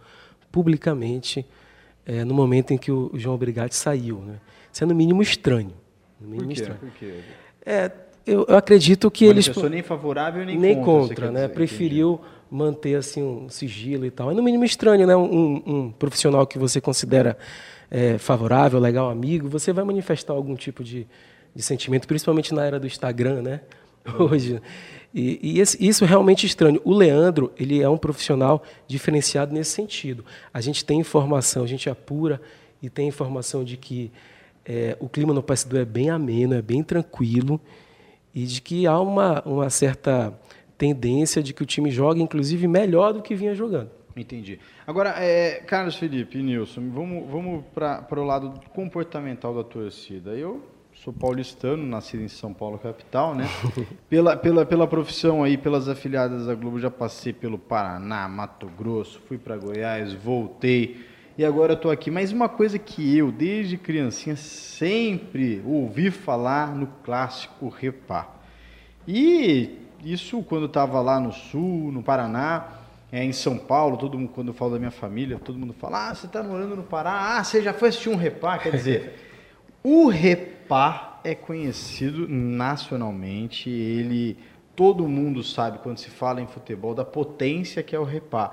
publicamente 0.50 1.46
é, 2.06 2.24
no 2.24 2.34
momento 2.34 2.72
em 2.72 2.78
que 2.78 2.90
o 2.90 3.12
João 3.14 3.36
Brigatti 3.36 3.76
saiu, 3.76 4.20
né? 4.20 4.40
Isso 4.72 4.84
é 4.84 4.86
no 4.86 4.94
mínimo 4.94 5.22
estranho. 5.22 5.72
No 6.20 6.28
mínimo 6.28 6.48
Por 6.48 6.54
quê? 6.54 6.60
estranho. 6.60 6.80
Por 6.80 6.90
quê? 6.90 7.14
É, 7.64 7.90
eu, 8.26 8.46
eu 8.48 8.56
acredito 8.56 9.10
que 9.10 9.24
eles. 9.24 9.46
Manifestou 9.46 9.70
nem 9.70 9.82
favorável 9.82 10.44
nem, 10.44 10.58
nem 10.58 10.76
contra. 10.76 11.26
contra, 11.26 11.30
né? 11.30 11.48
Preferiu 11.48 12.20
manter 12.50 12.96
assim 12.96 13.22
um 13.22 13.48
sigilo 13.48 14.04
e 14.04 14.10
tal. 14.10 14.30
É 14.30 14.34
no 14.34 14.42
mínimo 14.42 14.64
estranho, 14.64 15.06
né? 15.06 15.16
Um, 15.16 15.62
um 15.66 15.90
profissional 15.90 16.46
que 16.46 16.58
você 16.58 16.80
considera 16.80 17.36
é, 17.90 18.18
favorável, 18.18 18.78
legal, 18.78 19.10
amigo, 19.10 19.48
você 19.48 19.72
vai 19.72 19.84
manifestar 19.84 20.32
algum 20.32 20.54
tipo 20.54 20.84
de, 20.84 21.06
de 21.54 21.62
sentimento, 21.62 22.06
principalmente 22.06 22.54
na 22.54 22.64
era 22.64 22.78
do 22.78 22.86
Instagram, 22.86 23.42
né? 23.42 23.60
Hoje. 24.18 24.60
E, 25.12 25.40
e 25.42 25.60
esse, 25.60 25.84
isso 25.84 26.04
é 26.04 26.06
realmente 26.06 26.46
estranho. 26.46 26.80
O 26.84 26.94
Leandro, 26.94 27.52
ele 27.58 27.82
é 27.82 27.88
um 27.88 27.98
profissional 27.98 28.62
diferenciado 28.86 29.52
nesse 29.52 29.72
sentido. 29.72 30.24
A 30.54 30.60
gente 30.60 30.84
tem 30.84 31.00
informação, 31.00 31.64
a 31.64 31.66
gente 31.66 31.90
apura 31.90 32.40
e 32.80 32.88
tem 32.88 33.08
informação 33.08 33.64
de 33.64 33.76
que 33.76 34.10
é, 34.64 34.96
o 35.00 35.08
clima 35.08 35.32
no 35.32 35.42
Paysandu 35.42 35.78
é 35.78 35.84
bem 35.84 36.10
ameno, 36.10 36.54
é 36.54 36.62
bem 36.62 36.82
tranquilo 36.82 37.60
e 38.34 38.44
de 38.44 38.60
que 38.60 38.86
há 38.86 38.98
uma, 39.00 39.42
uma 39.42 39.70
certa 39.70 40.32
tendência 40.78 41.42
de 41.42 41.52
que 41.52 41.62
o 41.62 41.66
time 41.66 41.90
jogue, 41.90 42.22
inclusive, 42.22 42.66
melhor 42.66 43.12
do 43.12 43.22
que 43.22 43.34
vinha 43.34 43.54
jogando. 43.54 43.90
Entendi. 44.16 44.58
Agora, 44.86 45.14
é, 45.18 45.60
Carlos 45.66 45.96
Felipe 45.96 46.38
e 46.38 46.42
Nilson, 46.42 46.90
vamos, 46.90 47.30
vamos 47.30 47.64
para 47.74 48.20
o 48.20 48.24
lado 48.24 48.60
comportamental 48.72 49.54
da 49.54 49.62
torcida. 49.62 50.30
Eu 50.30 50.62
sou 50.92 51.12
paulistano, 51.12 51.86
nascido 51.86 52.22
em 52.22 52.28
São 52.28 52.52
Paulo, 52.52 52.78
capital, 52.78 53.34
né? 53.34 53.46
pela, 54.08 54.36
pela, 54.36 54.66
pela 54.66 54.86
profissão 54.86 55.42
aí, 55.42 55.56
pelas 55.56 55.88
afiliadas 55.88 56.46
da 56.46 56.54
Globo, 56.54 56.78
já 56.78 56.90
passei 56.90 57.32
pelo 57.32 57.58
Paraná, 57.58 58.28
Mato 58.28 58.66
Grosso, 58.66 59.20
fui 59.26 59.38
para 59.38 59.56
Goiás, 59.56 60.12
voltei 60.12 61.09
e 61.40 61.44
agora 61.44 61.72
estou 61.72 61.90
aqui. 61.90 62.10
Mas 62.10 62.32
uma 62.32 62.50
coisa 62.50 62.78
que 62.78 63.16
eu, 63.16 63.32
desde 63.32 63.78
criancinha, 63.78 64.36
sempre 64.36 65.62
ouvi 65.64 66.10
falar 66.10 66.76
no 66.76 66.86
clássico 67.02 67.70
Repá. 67.70 68.28
E 69.08 69.78
isso 70.04 70.42
quando 70.42 70.66
estava 70.66 71.00
lá 71.00 71.18
no 71.18 71.32
Sul, 71.32 71.90
no 71.92 72.02
Paraná, 72.02 72.68
é, 73.10 73.24
em 73.24 73.32
São 73.32 73.56
Paulo, 73.56 73.96
todo 73.96 74.18
mundo, 74.18 74.30
quando 74.34 74.48
eu 74.48 74.54
falo 74.54 74.72
da 74.72 74.78
minha 74.78 74.90
família, 74.90 75.38
todo 75.42 75.58
mundo 75.58 75.72
fala, 75.72 76.10
ah, 76.10 76.14
você 76.14 76.26
está 76.26 76.42
morando 76.42 76.76
no 76.76 76.82
Pará, 76.82 77.38
ah, 77.38 77.42
você 77.42 77.62
já 77.62 77.72
foi 77.72 77.88
assistir 77.88 78.10
um 78.10 78.16
Repá, 78.16 78.58
quer 78.58 78.72
dizer, 78.72 79.18
o 79.82 80.08
Repá 80.08 81.20
é 81.24 81.34
conhecido 81.34 82.28
nacionalmente, 82.28 83.70
ele, 83.70 84.36
todo 84.76 85.08
mundo 85.08 85.42
sabe 85.42 85.78
quando 85.78 85.96
se 85.96 86.10
fala 86.10 86.42
em 86.42 86.46
futebol 86.46 86.94
da 86.94 87.04
potência 87.04 87.82
que 87.82 87.96
é 87.96 87.98
o 87.98 88.04
Repá. 88.04 88.52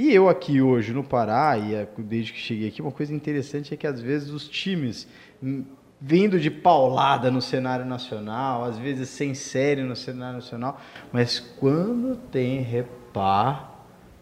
E 0.00 0.14
eu 0.14 0.28
aqui 0.28 0.62
hoje 0.62 0.92
no 0.92 1.02
Pará, 1.02 1.58
e 1.58 1.74
é, 1.74 1.88
desde 1.98 2.32
que 2.32 2.38
cheguei 2.38 2.68
aqui, 2.68 2.80
uma 2.80 2.92
coisa 2.92 3.12
interessante 3.12 3.74
é 3.74 3.76
que 3.76 3.84
às 3.84 4.00
vezes 4.00 4.30
os 4.30 4.48
times 4.48 5.08
hum, 5.42 5.64
vindo 6.00 6.38
de 6.38 6.52
paulada 6.52 7.32
no 7.32 7.42
cenário 7.42 7.84
nacional, 7.84 8.62
às 8.62 8.78
vezes 8.78 9.08
sem 9.08 9.34
série 9.34 9.82
no 9.82 9.96
cenário 9.96 10.36
nacional, 10.36 10.80
mas 11.12 11.40
quando 11.40 12.14
tem 12.30 12.60
repá, 12.60 13.72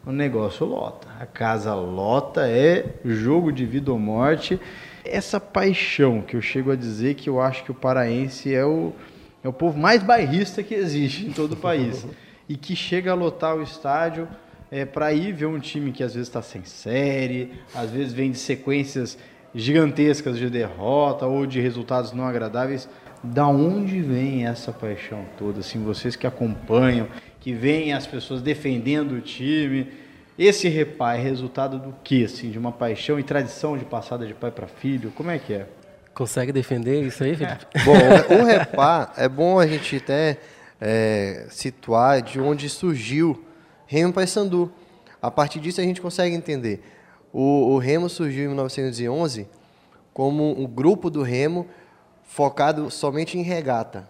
o 0.06 0.12
negócio 0.12 0.64
lota. 0.64 1.08
A 1.20 1.26
casa 1.26 1.74
lota, 1.74 2.48
é 2.48 2.94
jogo 3.04 3.52
de 3.52 3.66
vida 3.66 3.92
ou 3.92 3.98
morte. 3.98 4.58
Essa 5.04 5.38
paixão 5.38 6.22
que 6.22 6.36
eu 6.36 6.40
chego 6.40 6.72
a 6.72 6.74
dizer 6.74 7.16
que 7.16 7.28
eu 7.28 7.38
acho 7.38 7.62
que 7.64 7.70
o 7.70 7.74
paraense 7.74 8.54
é 8.54 8.64
o, 8.64 8.94
é 9.44 9.48
o 9.48 9.52
povo 9.52 9.78
mais 9.78 10.02
bairrista 10.02 10.62
que 10.62 10.74
existe 10.74 11.26
em 11.26 11.32
todo 11.32 11.52
o 11.52 11.56
país. 11.56 12.06
e 12.48 12.56
que 12.56 12.74
chega 12.74 13.10
a 13.10 13.14
lotar 13.14 13.56
o 13.56 13.62
estádio 13.62 14.26
é, 14.70 14.84
para 14.84 15.12
ir 15.12 15.32
ver 15.32 15.46
um 15.46 15.58
time 15.58 15.92
que 15.92 16.02
às 16.02 16.14
vezes 16.14 16.28
está 16.28 16.42
sem 16.42 16.64
série, 16.64 17.52
às 17.74 17.90
vezes 17.90 18.12
vem 18.12 18.30
de 18.30 18.38
sequências 18.38 19.16
gigantescas 19.54 20.38
de 20.38 20.50
derrota 20.50 21.26
ou 21.26 21.46
de 21.46 21.60
resultados 21.60 22.12
não 22.12 22.26
agradáveis. 22.26 22.88
Da 23.22 23.48
onde 23.48 24.00
vem 24.00 24.46
essa 24.46 24.72
paixão 24.72 25.24
toda? 25.38 25.60
Assim, 25.60 25.82
vocês 25.82 26.14
que 26.14 26.26
acompanham, 26.26 27.08
que 27.40 27.52
veem 27.52 27.92
as 27.92 28.06
pessoas 28.06 28.42
defendendo 28.42 29.12
o 29.12 29.20
time, 29.20 29.88
esse 30.38 30.68
repá 30.68 31.14
é 31.14 31.20
resultado 31.20 31.78
do 31.78 31.94
que, 32.04 32.24
assim, 32.24 32.50
de 32.50 32.58
uma 32.58 32.70
paixão 32.70 33.18
e 33.18 33.22
tradição 33.22 33.76
de 33.76 33.84
passada 33.84 34.26
de 34.26 34.34
pai 34.34 34.50
para 34.50 34.66
filho? 34.66 35.10
Como 35.12 35.30
é 35.30 35.38
que 35.38 35.54
é? 35.54 35.66
Consegue 36.12 36.52
defender 36.52 37.02
isso 37.02 37.24
aí, 37.24 37.34
Felipe? 37.34 37.66
bom, 37.84 38.42
o 38.42 38.44
repá 38.44 39.12
é 39.16 39.28
bom 39.28 39.58
a 39.58 39.66
gente 39.66 39.96
até 39.96 40.38
é, 40.80 41.46
situar 41.48 42.20
de 42.20 42.38
onde 42.38 42.68
surgiu 42.68 43.45
Remo 43.86 44.12
Paysandu. 44.12 44.70
A 45.20 45.30
partir 45.30 45.60
disso 45.60 45.80
a 45.80 45.84
gente 45.84 46.00
consegue 46.00 46.34
entender. 46.34 46.82
O, 47.32 47.74
o 47.74 47.78
Remo 47.78 48.08
surgiu 48.08 48.44
em 48.44 48.48
1911 48.48 49.48
como 50.12 50.58
um 50.58 50.66
grupo 50.66 51.10
do 51.10 51.22
Remo 51.22 51.66
focado 52.24 52.90
somente 52.90 53.38
em 53.38 53.42
regata. 53.42 54.08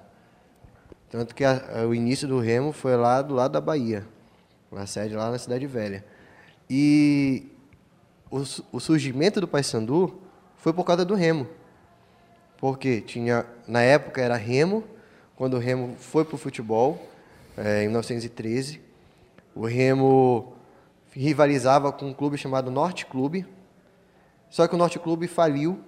Tanto 1.11 1.35
que 1.35 1.45
a, 1.45 1.81
a, 1.81 1.87
o 1.87 1.95
início 1.95 2.27
do 2.27 2.39
Remo 2.39 2.73
foi 2.73 2.97
lá 2.97 3.23
do 3.23 3.35
lado 3.35 3.53
da 3.53 3.61
Bahia, 3.61 4.07
a 4.73 4.87
sede 4.87 5.15
lá 5.15 5.31
na 5.31 5.39
Cidade 5.39 5.67
Velha. 5.67 6.05
E 6.69 7.47
o, 8.31 8.43
o 8.73 8.81
surgimento 8.81 9.41
do 9.41 9.49
Paysandu 9.49 10.21
foi 10.57 10.73
por 10.73 10.85
causa 10.85 11.05
do 11.05 11.15
Remo. 11.15 11.47
Porque 12.59 13.01
tinha, 13.01 13.47
na 13.69 13.83
época 13.83 14.21
era 14.21 14.37
Remo, 14.37 14.83
quando 15.37 15.55
o 15.55 15.59
Remo 15.59 15.95
foi 15.99 16.25
para 16.25 16.35
o 16.35 16.39
futebol, 16.39 17.01
é, 17.57 17.83
em 17.83 17.87
1913, 17.87 18.81
o 19.57 19.65
Remo 19.65 20.53
rivalizava 21.13 21.91
com 21.91 22.09
um 22.09 22.13
clube 22.13 22.37
chamado 22.37 22.71
Norte 22.71 23.07
Clube, 23.07 23.47
só 24.51 24.69
que 24.69 24.75
o 24.75 24.79
Norte 24.79 24.99
Clube 24.99 25.27
faliu, 25.27 25.81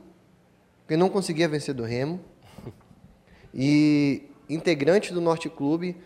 porque 0.81 0.97
não 0.97 1.11
conseguia 1.11 1.47
vencer 1.47 1.75
do 1.75 1.85
Remo. 1.85 2.19
E 3.53 4.31
integrantes 4.49 5.13
do 5.13 5.21
Norte 5.21 5.51
Clube 5.51 5.97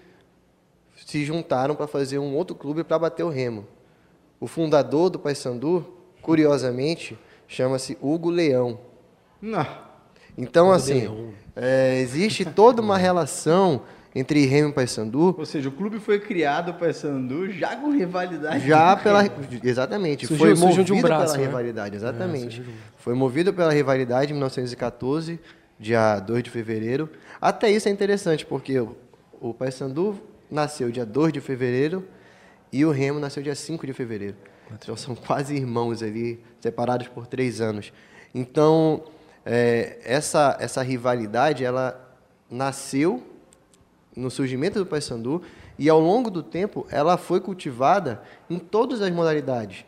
se 1.07 1.25
juntaram 1.25 1.75
para 1.75 1.87
fazer 1.87 2.19
um 2.19 2.35
outro 2.35 2.55
clube 2.55 2.83
para 2.83 2.99
bater 2.99 3.23
o 3.23 3.29
Remo. 3.29 3.67
O 4.41 4.47
fundador 4.49 5.09
do 5.09 5.19
Paysandu, 5.19 5.87
curiosamente, 6.21 7.17
chama-se 7.47 7.97
Hugo 8.01 8.29
Leão. 8.29 8.81
Não. 9.41 9.67
Então, 10.37 10.73
assim, 10.73 11.33
é, 11.55 11.99
existe 12.01 12.45
toda 12.45 12.83
uma 12.83 12.97
relação 12.99 13.83
entre 14.15 14.45
Remo 14.45 14.71
e 14.71 14.73
Paysandu. 14.73 15.35
Ou 15.39 15.47
seja, 15.47 15.69
o 15.69 15.73
clube 15.73 15.99
foi 15.99 16.21
criado 16.21 16.75
Paysandu 16.75 17.51
já 17.51 17.77
com 17.77 17.91
rivalidade. 17.91 18.67
Já 18.67 18.95
pela 18.99 19.23
exatamente, 19.63 20.27
surgiu, 20.27 20.47
foi 20.47 20.55
movido 20.55 20.85
de 20.85 20.93
um 20.93 21.01
braço, 21.01 21.33
pela 21.33 21.39
né? 21.39 21.45
rivalidade, 21.47 21.97
exatamente. 21.97 22.61
É, 22.61 22.65
foi 22.99 23.15
movido 23.15 23.53
pela 23.55 23.73
rivalidade 23.73 24.33
em 24.33 24.35
1914, 24.35 25.41
dia 25.79 26.19
2 26.21 26.43
de 26.43 26.51
fevereiro. 26.51 27.09
Até 27.41 27.71
isso 27.71 27.89
é 27.89 27.93
interessante, 27.93 28.45
porque 28.45 28.79
o, 28.79 28.97
o 29.41 29.55
Paysandu 29.55 30.21
nasceu 30.51 30.91
dia 30.91 31.07
2 31.07 31.33
de 31.33 31.41
fevereiro 31.41 32.07
e 32.71 32.85
o 32.85 32.91
Remo 32.91 33.19
nasceu 33.19 33.43
dia 33.43 33.55
5 33.55 33.87
de 33.87 33.93
fevereiro. 33.93 34.37
Então 34.71 34.97
são 34.97 35.15
quase 35.27 35.55
irmãos 35.57 36.03
ali, 36.03 36.39
separados 36.61 37.09
por 37.09 37.27
três 37.27 37.61
anos. 37.61 37.93
Então, 38.35 39.05
é, 39.45 39.99
essa, 40.05 40.57
essa 40.61 40.83
rivalidade, 40.83 41.65
ela 41.65 41.99
nasceu 42.51 43.32
no 44.17 44.31
surgimento 44.31 44.79
do 44.79 44.87
Paysandu 44.87 45.43
e 45.79 45.89
ao 45.89 46.01
longo 46.01 46.31
do 46.31 46.43
tempo 46.43 46.87
ela 46.91 47.17
foi 47.17 47.41
cultivada 47.41 48.23
em 48.49 48.59
todas 48.59 49.01
as 49.01 49.11
modalidades. 49.11 49.85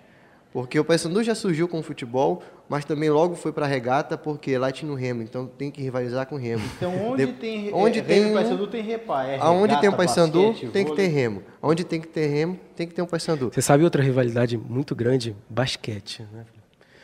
Porque 0.52 0.78
o 0.78 0.84
Paysandu 0.84 1.20
já 1.24 1.34
surgiu 1.34 1.66
com 1.66 1.80
o 1.80 1.82
futebol, 1.82 2.40
mas 2.68 2.84
também 2.84 3.10
logo 3.10 3.34
foi 3.34 3.52
para 3.52 3.66
a 3.66 3.68
regata, 3.68 4.16
porque 4.16 4.56
lá 4.56 4.70
tinha 4.70 4.90
o 4.90 4.94
remo, 4.94 5.20
então 5.20 5.46
tem 5.46 5.68
que 5.68 5.82
rivalizar 5.82 6.26
com 6.26 6.36
o 6.36 6.38
remo. 6.38 6.62
Então 6.76 6.94
onde 7.10 7.26
de, 7.26 7.32
tem 7.32 7.74
onde 7.74 7.98
é, 7.98 8.02
tem 8.02 8.30
o 8.30 8.34
Paysandu 8.34 8.66
tem 8.68 8.82
repa, 8.82 9.24
é 9.24 9.38
Aonde 9.40 9.80
tem 9.80 9.88
o 9.88 9.96
Paysandu 9.96 10.54
tem 10.72 10.84
que 10.84 10.94
ter 10.94 11.08
remo. 11.08 11.42
Onde 11.60 11.82
tem 11.82 12.00
que 12.00 12.06
ter 12.06 12.28
remo, 12.28 12.58
tem 12.76 12.86
que 12.86 12.94
ter 12.94 13.02
um 13.02 13.06
Paysandu. 13.06 13.50
Você 13.52 13.60
sabe 13.60 13.82
outra 13.82 14.00
rivalidade 14.00 14.56
muito 14.56 14.94
grande? 14.94 15.34
Basquete, 15.50 16.24
né? 16.32 16.44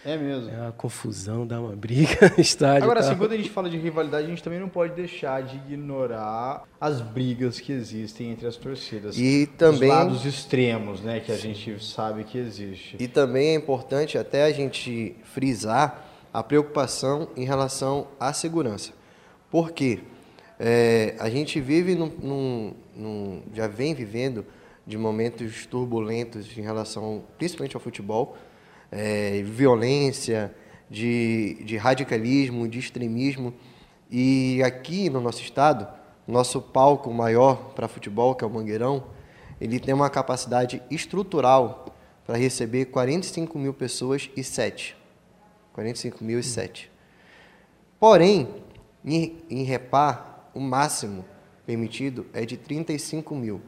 É 0.05 0.17
mesmo. 0.17 0.51
É 0.51 0.63
uma 0.63 0.73
confusão, 0.73 1.47
dá 1.47 1.61
uma 1.61 1.77
briga 1.77 2.33
no 2.35 2.41
estádio. 2.41 2.85
Agora, 2.85 3.01
assim, 3.01 3.17
quando 3.17 3.33
a 3.33 3.37
gente 3.37 3.51
fala 3.51 3.69
de 3.69 3.77
rivalidade, 3.77 4.27
a 4.27 4.31
gente 4.31 4.43
também 4.43 4.59
não 4.59 4.69
pode 4.69 4.95
deixar 4.95 5.43
de 5.43 5.57
ignorar 5.57 6.65
as 6.81 7.01
brigas 7.01 7.61
que 7.61 7.73
existem 7.73 8.31
entre 8.31 8.47
as 8.47 8.57
torcidas. 8.57 9.19
E 9.19 9.47
também. 9.59 9.91
Os 9.91 9.97
lados 9.97 10.25
extremos, 10.25 11.01
né, 11.03 11.21
que 11.21 11.31
a 11.31 11.37
gente 11.37 11.85
sabe 11.85 12.25
que 12.25 12.39
existe. 12.39 12.97
E 12.99 13.07
também 13.07 13.49
é 13.49 13.55
importante 13.55 14.17
até 14.17 14.45
a 14.45 14.53
gente 14.53 15.17
frisar 15.23 16.07
a 16.33 16.43
preocupação 16.43 17.29
em 17.37 17.45
relação 17.45 18.07
à 18.19 18.33
segurança. 18.33 18.93
Por 19.51 19.73
quê? 19.73 20.01
É, 20.59 21.15
a 21.19 21.29
gente 21.29 21.61
vive 21.61 21.95
num, 21.95 22.13
num, 22.23 22.75
num, 22.95 23.43
já 23.53 23.67
vem 23.67 23.95
vivendo 23.95 24.47
de 24.87 24.97
momentos 24.97 25.67
turbulentos 25.67 26.57
em 26.57 26.63
relação, 26.63 27.25
principalmente 27.39 27.77
ao 27.77 27.81
futebol, 27.81 28.37
é, 28.91 29.43
violência, 29.43 30.55
de, 30.91 31.63
de 31.65 31.77
radicalismo, 31.77 32.67
de 32.69 32.79
extremismo. 32.79 33.55
E 34.11 34.61
aqui 34.65 35.09
no 35.09 35.21
nosso 35.21 35.41
estado, 35.41 35.87
nosso 36.27 36.61
palco 36.61 37.13
maior 37.13 37.73
para 37.75 37.87
futebol, 37.87 38.35
que 38.35 38.43
é 38.43 38.47
o 38.47 38.51
Mangueirão, 38.51 39.05
ele 39.61 39.79
tem 39.79 39.95
uma 39.95 40.11
capacidade 40.11 40.83
estrutural 40.91 41.87
para 42.27 42.37
receber 42.37 42.87
45 42.87 43.59
mil 43.59 43.73
pessoas 43.73 44.29
e 44.37 44.43
7. 44.43 44.97
45 45.73 46.25
mil 46.25 46.41
e 46.41 46.43
7. 46.43 46.91
Porém, 47.99 48.49
em, 49.05 49.39
em 49.49 49.63
Repá, 49.63 50.41
o 50.55 50.61
máximo 50.61 51.25
permitido 51.65 52.27
é 52.33 52.45
de 52.45 52.57
35 52.57 53.35
mil. 53.35 53.61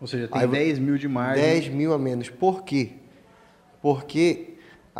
Ou 0.00 0.06
seja, 0.06 0.28
tem 0.28 0.42
Aí, 0.42 0.46
10 0.48 0.78
mil 0.78 0.96
de 0.96 1.08
margem. 1.08 1.42
10 1.42 1.68
mil 1.68 1.92
a 1.92 1.98
menos. 1.98 2.28
Por 2.28 2.62
quê? 2.62 2.92
Porque 3.82 4.49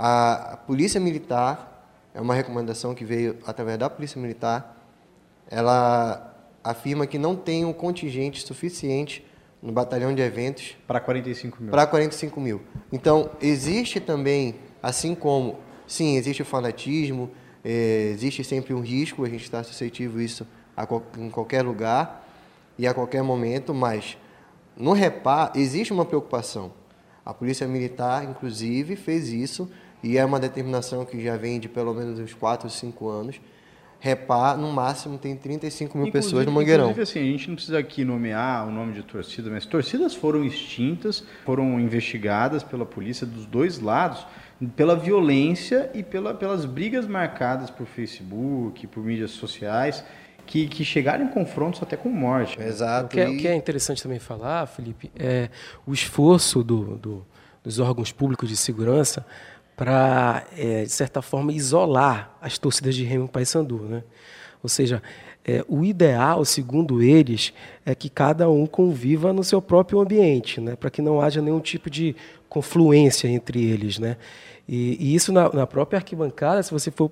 a 0.02 0.56
Polícia 0.56 0.98
Militar, 0.98 1.86
é 2.14 2.20
uma 2.22 2.34
recomendação 2.34 2.94
que 2.94 3.04
veio 3.04 3.36
através 3.46 3.78
da 3.78 3.90
Polícia 3.90 4.18
Militar, 4.18 4.74
ela 5.50 6.34
afirma 6.64 7.06
que 7.06 7.18
não 7.18 7.36
tem 7.36 7.66
um 7.66 7.72
contingente 7.72 8.40
suficiente 8.40 9.22
no 9.62 9.70
batalhão 9.72 10.14
de 10.14 10.22
eventos. 10.22 10.74
Para 10.86 11.00
45 11.00 11.62
mil. 11.62 11.70
Para 11.70 11.86
45 11.86 12.40
mil. 12.40 12.62
Então, 12.90 13.30
existe 13.42 14.00
também, 14.00 14.54
assim 14.82 15.14
como, 15.14 15.58
sim, 15.86 16.16
existe 16.16 16.40
o 16.40 16.46
fanatismo, 16.46 17.30
é, 17.62 18.10
existe 18.14 18.42
sempre 18.42 18.72
um 18.72 18.80
risco, 18.80 19.22
a 19.22 19.28
gente 19.28 19.42
está 19.44 19.62
suscetível 19.62 20.18
a 20.18 20.24
isso 20.24 20.46
a, 20.74 20.88
em 21.18 21.28
qualquer 21.28 21.62
lugar 21.62 22.26
e 22.78 22.86
a 22.86 22.94
qualquer 22.94 23.22
momento, 23.22 23.74
mas 23.74 24.16
no 24.74 24.92
REPAR 24.94 25.52
existe 25.54 25.92
uma 25.92 26.06
preocupação. 26.06 26.72
A 27.22 27.34
Polícia 27.34 27.68
Militar, 27.68 28.24
inclusive, 28.24 28.96
fez 28.96 29.28
isso 29.28 29.70
e 30.02 30.18
é 30.18 30.24
uma 30.24 30.40
determinação 30.40 31.04
que 31.04 31.22
já 31.22 31.36
vem 31.36 31.60
de 31.60 31.68
pelo 31.68 31.94
menos 31.94 32.18
uns 32.18 32.34
4 32.34 32.66
ou 32.66 32.70
5 32.70 33.08
anos, 33.08 33.40
Repar, 34.02 34.56
no 34.56 34.72
máximo, 34.72 35.18
tem 35.18 35.36
35 35.36 35.98
mil 35.98 36.06
inclusive, 36.06 36.26
pessoas 36.26 36.46
no 36.46 36.52
Mangueirão. 36.52 36.90
Inclusive, 36.90 37.02
assim, 37.02 37.28
a 37.28 37.32
gente 37.32 37.48
não 37.48 37.54
precisa 37.54 37.78
aqui 37.78 38.02
nomear 38.02 38.66
o 38.66 38.70
nome 38.70 38.94
de 38.94 39.02
torcida, 39.02 39.50
mas 39.50 39.66
torcidas 39.66 40.14
foram 40.14 40.42
extintas, 40.42 41.22
foram 41.44 41.78
investigadas 41.78 42.62
pela 42.62 42.86
polícia 42.86 43.26
dos 43.26 43.44
dois 43.44 43.78
lados, 43.78 44.26
pela 44.74 44.96
violência 44.96 45.90
e 45.92 46.02
pela, 46.02 46.32
pelas 46.32 46.64
brigas 46.64 47.06
marcadas 47.06 47.68
por 47.68 47.86
Facebook, 47.86 48.86
por 48.86 49.04
mídias 49.04 49.32
sociais, 49.32 50.02
que, 50.46 50.66
que 50.66 50.82
chegaram 50.82 51.26
em 51.26 51.28
confrontos 51.28 51.82
até 51.82 51.94
com 51.94 52.08
morte. 52.08 52.58
Exato. 52.58 53.04
O 53.04 53.08
que, 53.10 53.20
é, 53.20 53.28
o 53.28 53.36
que 53.36 53.48
é 53.48 53.54
interessante 53.54 54.02
também 54.02 54.18
falar, 54.18 54.64
Felipe, 54.64 55.10
é 55.14 55.50
o 55.86 55.92
esforço 55.92 56.64
do, 56.64 56.96
do, 56.96 57.26
dos 57.62 57.78
órgãos 57.78 58.10
públicos 58.10 58.48
de 58.48 58.56
segurança 58.56 59.26
para, 59.80 60.44
é, 60.58 60.82
de 60.82 60.92
certa 60.92 61.22
forma, 61.22 61.54
isolar 61.54 62.36
as 62.38 62.58
torcidas 62.58 62.94
de 62.94 63.02
Remo 63.02 63.24
e 63.24 63.28
Paysandu. 63.28 63.78
Né? 63.78 64.02
Ou 64.62 64.68
seja, 64.68 65.02
é, 65.42 65.64
o 65.66 65.82
ideal, 65.82 66.44
segundo 66.44 67.02
eles, 67.02 67.54
é 67.86 67.94
que 67.94 68.10
cada 68.10 68.46
um 68.50 68.66
conviva 68.66 69.32
no 69.32 69.42
seu 69.42 69.62
próprio 69.62 69.98
ambiente, 69.98 70.60
né? 70.60 70.76
para 70.76 70.90
que 70.90 71.00
não 71.00 71.18
haja 71.18 71.40
nenhum 71.40 71.60
tipo 71.60 71.88
de 71.88 72.14
confluência 72.46 73.26
entre 73.26 73.64
eles. 73.64 73.98
Né? 73.98 74.18
E, 74.68 74.98
e 75.00 75.14
isso 75.14 75.32
na, 75.32 75.50
na 75.50 75.66
própria 75.66 75.96
arquibancada, 75.96 76.62
se 76.62 76.70
você 76.70 76.90
for 76.90 77.10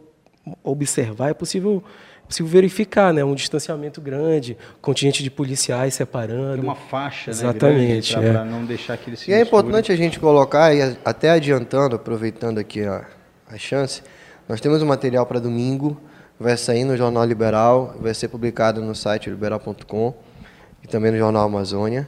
observar, 0.62 1.30
é 1.30 1.34
possível 1.34 1.82
possível 2.28 2.52
verificar, 2.52 3.12
né, 3.12 3.24
um 3.24 3.34
distanciamento 3.34 4.00
grande, 4.00 4.56
contingente 4.82 5.22
de 5.22 5.30
policiais 5.30 5.94
separando. 5.94 6.56
Tem 6.56 6.64
uma 6.64 6.74
faixa, 6.74 7.30
Exatamente, 7.30 8.16
né, 8.16 8.32
para 8.32 8.42
é. 8.42 8.44
não 8.44 8.64
deixar 8.64 8.98
que 8.98 9.08
eles 9.08 9.20
se 9.20 9.30
E 9.30 9.34
é 9.34 9.40
importante 9.40 9.90
a 9.90 9.96
gente 9.96 10.20
colocar, 10.20 10.74
e 10.74 10.96
até 11.04 11.30
adiantando, 11.30 11.96
aproveitando 11.96 12.58
aqui 12.58 12.84
a, 12.84 13.06
a 13.50 13.56
chance, 13.56 14.02
nós 14.46 14.60
temos 14.60 14.82
um 14.82 14.86
material 14.86 15.24
para 15.24 15.40
domingo, 15.40 15.98
vai 16.38 16.56
sair 16.56 16.84
no 16.84 16.96
Jornal 16.96 17.24
Liberal, 17.24 17.96
vai 17.98 18.12
ser 18.12 18.28
publicado 18.28 18.82
no 18.82 18.94
site 18.94 19.30
liberal.com 19.30 20.14
e 20.84 20.86
também 20.86 21.10
no 21.10 21.18
Jornal 21.18 21.46
Amazônia. 21.46 22.06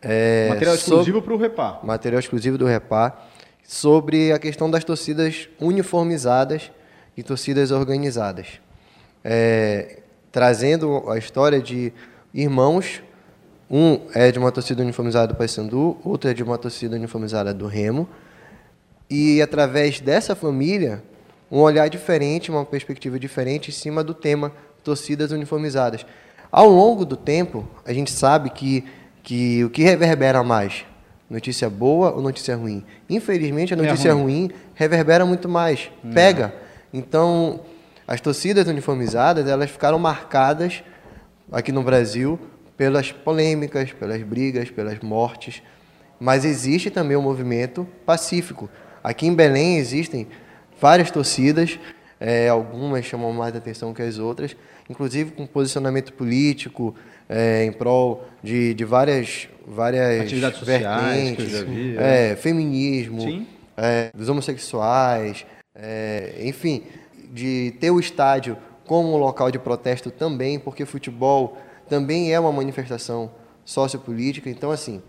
É, 0.00 0.48
material 0.48 0.74
exclusivo 0.74 1.20
para 1.20 1.34
o 1.34 1.36
Repar. 1.36 1.80
Material 1.84 2.18
exclusivo 2.18 2.56
do 2.56 2.64
Repar, 2.64 3.28
sobre 3.62 4.32
a 4.32 4.38
questão 4.38 4.70
das 4.70 4.82
torcidas 4.82 5.48
uniformizadas 5.60 6.70
e 7.18 7.22
torcidas 7.22 7.70
organizadas 7.70 8.60
é, 9.24 9.98
trazendo 10.32 11.04
a 11.10 11.18
história 11.18 11.60
de 11.60 11.92
irmãos. 12.32 13.02
Um 13.70 14.00
é 14.14 14.32
de 14.32 14.38
uma 14.38 14.50
torcida 14.50 14.82
uniformizada 14.82 15.26
do 15.26 15.34
Paysandu, 15.34 15.98
outro 16.02 16.30
é 16.30 16.32
de 16.32 16.42
uma 16.42 16.56
torcida 16.56 16.96
uniformizada 16.96 17.52
do 17.52 17.66
Remo. 17.66 18.08
E 19.10 19.42
através 19.42 20.00
dessa 20.00 20.34
família, 20.34 21.02
um 21.50 21.58
olhar 21.58 21.88
diferente, 21.88 22.50
uma 22.50 22.64
perspectiva 22.64 23.18
diferente 23.18 23.68
em 23.68 23.74
cima 23.74 24.02
do 24.02 24.14
tema 24.14 24.52
torcidas 24.82 25.32
uniformizadas. 25.32 26.06
Ao 26.50 26.66
longo 26.66 27.04
do 27.04 27.16
tempo, 27.16 27.68
a 27.84 27.92
gente 27.92 28.10
sabe 28.10 28.48
que, 28.48 28.84
que 29.22 29.62
o 29.64 29.68
que 29.68 29.82
reverbera 29.82 30.42
mais? 30.42 30.86
Notícia 31.28 31.68
boa 31.68 32.12
ou 32.12 32.22
notícia 32.22 32.56
ruim? 32.56 32.82
Infelizmente, 33.10 33.74
a 33.74 33.76
é 33.76 33.82
notícia 33.82 34.08
é 34.08 34.12
ruim. 34.12 34.22
ruim. 34.22 34.50
reverbera 34.74 35.26
muito 35.26 35.46
mais, 35.46 35.90
pega. 36.14 36.54
Então, 36.92 37.60
as 38.06 38.20
torcidas 38.20 38.66
uniformizadas, 38.66 39.46
elas 39.46 39.70
ficaram 39.70 39.98
marcadas 39.98 40.82
aqui 41.52 41.72
no 41.72 41.82
Brasil 41.82 42.38
pelas 42.76 43.12
polêmicas, 43.12 43.92
pelas 43.92 44.22
brigas, 44.22 44.70
pelas 44.70 44.98
mortes, 45.00 45.62
mas 46.20 46.44
existe 46.44 46.90
também 46.90 47.16
um 47.16 47.22
movimento 47.22 47.86
pacífico. 48.06 48.68
Aqui 49.02 49.26
em 49.26 49.34
Belém 49.34 49.76
existem 49.76 50.26
várias 50.80 51.10
torcidas, 51.10 51.78
é, 52.20 52.48
algumas 52.48 53.04
chamam 53.04 53.32
mais 53.32 53.54
atenção 53.54 53.92
que 53.92 54.02
as 54.02 54.18
outras, 54.18 54.56
inclusive 54.88 55.32
com 55.32 55.46
posicionamento 55.46 56.12
político 56.12 56.94
é, 57.28 57.64
em 57.64 57.72
prol 57.72 58.26
de, 58.42 58.74
de 58.74 58.84
várias, 58.84 59.48
várias 59.66 60.22
atividades 60.22 60.58
sociais, 60.58 61.36
vi, 61.36 61.96
é, 61.96 62.36
feminismo, 62.36 63.46
é, 63.76 64.10
dos 64.14 64.28
homossexuais, 64.28 65.44
é, 65.78 66.34
enfim, 66.40 66.82
de 67.30 67.74
ter 67.80 67.90
o 67.90 68.00
estádio 68.00 68.56
como 68.86 69.16
local 69.16 69.50
de 69.50 69.58
protesto 69.58 70.10
também, 70.10 70.58
porque 70.58 70.84
futebol 70.84 71.56
também 71.88 72.32
é 72.32 72.40
uma 72.40 72.50
manifestação 72.50 73.30
sociopolítica. 73.64 74.50
Então, 74.50 74.70
assim, 74.70 75.02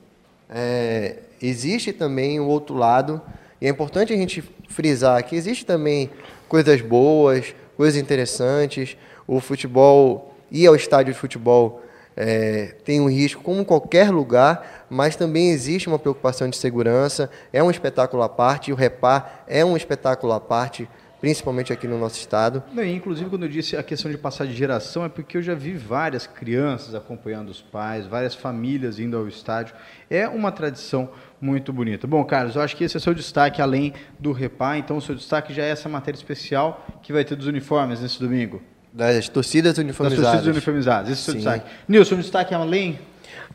é, 0.49 1.17
existe 1.41 1.91
também 1.91 2.39
o 2.39 2.45
outro 2.45 2.75
lado, 2.75 3.21
e 3.59 3.65
é 3.65 3.69
importante 3.69 4.13
a 4.13 4.17
gente 4.17 4.43
frisar 4.69 5.23
que 5.25 5.35
existe 5.35 5.65
também 5.65 6.09
coisas 6.47 6.81
boas, 6.81 7.53
coisas 7.75 8.01
interessantes. 8.01 8.95
O 9.27 9.39
futebol, 9.39 10.33
ir 10.51 10.67
ao 10.67 10.75
estádio 10.75 11.13
de 11.13 11.19
futebol 11.19 11.81
é, 12.21 12.75
tem 12.83 12.99
um 12.99 13.09
risco, 13.09 13.41
como 13.41 13.63
qualquer 13.63 14.11
lugar, 14.11 14.85
mas 14.89 15.15
também 15.15 15.51
existe 15.51 15.87
uma 15.87 15.97
preocupação 15.97 16.49
de 16.49 16.57
segurança. 16.57 17.29
É 17.53 17.63
um 17.63 17.71
espetáculo 17.71 18.21
à 18.21 18.27
parte, 18.27 18.73
o 18.73 18.75
Repar 18.75 19.45
é 19.47 19.63
um 19.63 19.77
espetáculo 19.77 20.33
à 20.33 20.39
parte 20.39 20.87
principalmente 21.21 21.73
aqui 21.73 21.87
no 21.87 21.99
nosso 21.99 22.17
estado. 22.17 22.63
Não, 22.73 22.83
inclusive, 22.83 23.29
quando 23.29 23.43
eu 23.43 23.49
disse 23.49 23.75
a 23.75 23.83
questão 23.83 24.09
de 24.09 24.17
passar 24.17 24.47
de 24.47 24.53
geração, 24.53 25.03
é 25.03 25.09
porque 25.09 25.37
eu 25.37 25.41
já 25.41 25.53
vi 25.53 25.73
várias 25.73 26.25
crianças 26.25 26.95
acompanhando 26.95 27.49
os 27.49 27.61
pais, 27.61 28.07
várias 28.07 28.33
famílias 28.33 28.99
indo 28.99 29.17
ao 29.17 29.27
estádio. 29.27 29.75
É 30.09 30.27
uma 30.27 30.51
tradição 30.51 31.09
muito 31.41 31.73
bonita. 31.73 32.07
Bom, 32.07 32.23
Carlos, 32.23 32.55
eu 32.55 32.61
acho 32.61 32.75
que 32.75 32.83
esse 32.83 32.95
é 32.95 32.99
o 32.99 33.01
seu 33.01 33.13
destaque, 33.13 33.61
além 33.61 33.93
do 34.17 34.31
Repá. 34.31 34.77
Então, 34.77 34.97
o 34.97 35.01
seu 35.01 35.13
destaque 35.13 35.53
já 35.53 35.63
é 35.63 35.69
essa 35.69 35.89
matéria 35.89 36.17
especial 36.17 36.87
que 37.01 37.11
vai 37.11 37.25
ter 37.25 37.35
dos 37.35 37.47
uniformes 37.47 37.99
nesse 37.99 38.19
domingo. 38.19 38.61
Das 38.91 39.29
torcidas 39.29 39.77
uniformizadas. 39.77 40.23
Das 40.23 40.31
torcidas 40.31 40.55
uniformizadas, 40.55 41.11
esse 41.11 41.19
é 41.19 41.21
o 41.21 41.25
seu 41.25 41.33
destaque. 41.35 41.71
Nilson, 41.87 42.15
um 42.15 42.19
destaque 42.19 42.53
além 42.53 42.99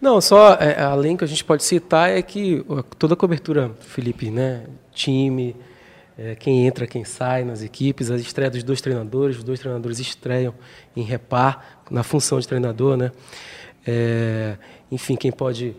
não, 0.01 0.21
só 0.21 0.55
é, 0.55 0.83
além 0.83 1.17
que 1.17 1.25
a 1.25 1.27
gente 1.27 1.45
pode 1.45 1.63
citar 1.65 2.11
é 2.11 2.21
que 2.21 2.65
toda 2.99 3.15
a 3.15 3.17
cobertura, 3.17 3.71
Felipe, 3.81 4.31
né, 4.31 4.65
time, 4.93 5.57
é, 6.19 6.35
quem 6.35 6.67
entra, 6.67 6.87
quem 6.87 7.05
sai 7.05 7.45
nas 7.45 7.63
equipes, 7.63 8.11
a 8.11 8.17
estreia 8.17 8.51
dos 8.51 8.63
dois 8.63 8.81
treinadores, 8.81 9.39
os 9.39 9.45
dois 9.45 9.59
treinadores 9.59 9.99
estreiam 9.99 10.55
em 10.97 11.03
repar, 11.03 11.81
na 11.91 12.03
função 12.03 12.39
de 12.39 12.47
treinador, 12.47 12.97
né? 12.97 13.13
É, 13.87 14.57
enfim, 14.91 15.17
quem 15.17 15.33
pode, 15.33 15.77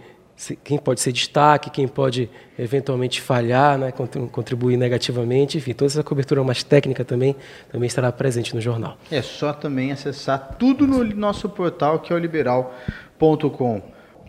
quem 0.64 0.78
pode 0.78 1.00
ser 1.00 1.12
destaque, 1.12 1.70
quem 1.70 1.88
pode 1.88 2.30
eventualmente 2.60 3.22
falhar, 3.22 3.78
né? 3.78 3.92
contribuir 4.32 4.76
negativamente, 4.76 5.58
enfim, 5.58 5.74
toda 5.74 5.92
essa 5.92 6.04
cobertura 6.04 6.44
mais 6.44 6.62
técnica 6.64 7.06
também, 7.06 7.36
também 7.72 7.88
estará 7.88 8.12
presente 8.12 8.54
no 8.54 8.60
jornal. 8.60 8.98
É 9.10 9.22
só 9.22 9.54
também 9.54 9.92
acessar 9.92 10.56
tudo 10.60 10.86
no 10.86 11.04
nosso 11.04 11.48
portal, 11.50 12.00
que 12.00 12.12
é 12.12 12.16
o 12.16 12.20
liberal.com. 12.20 13.82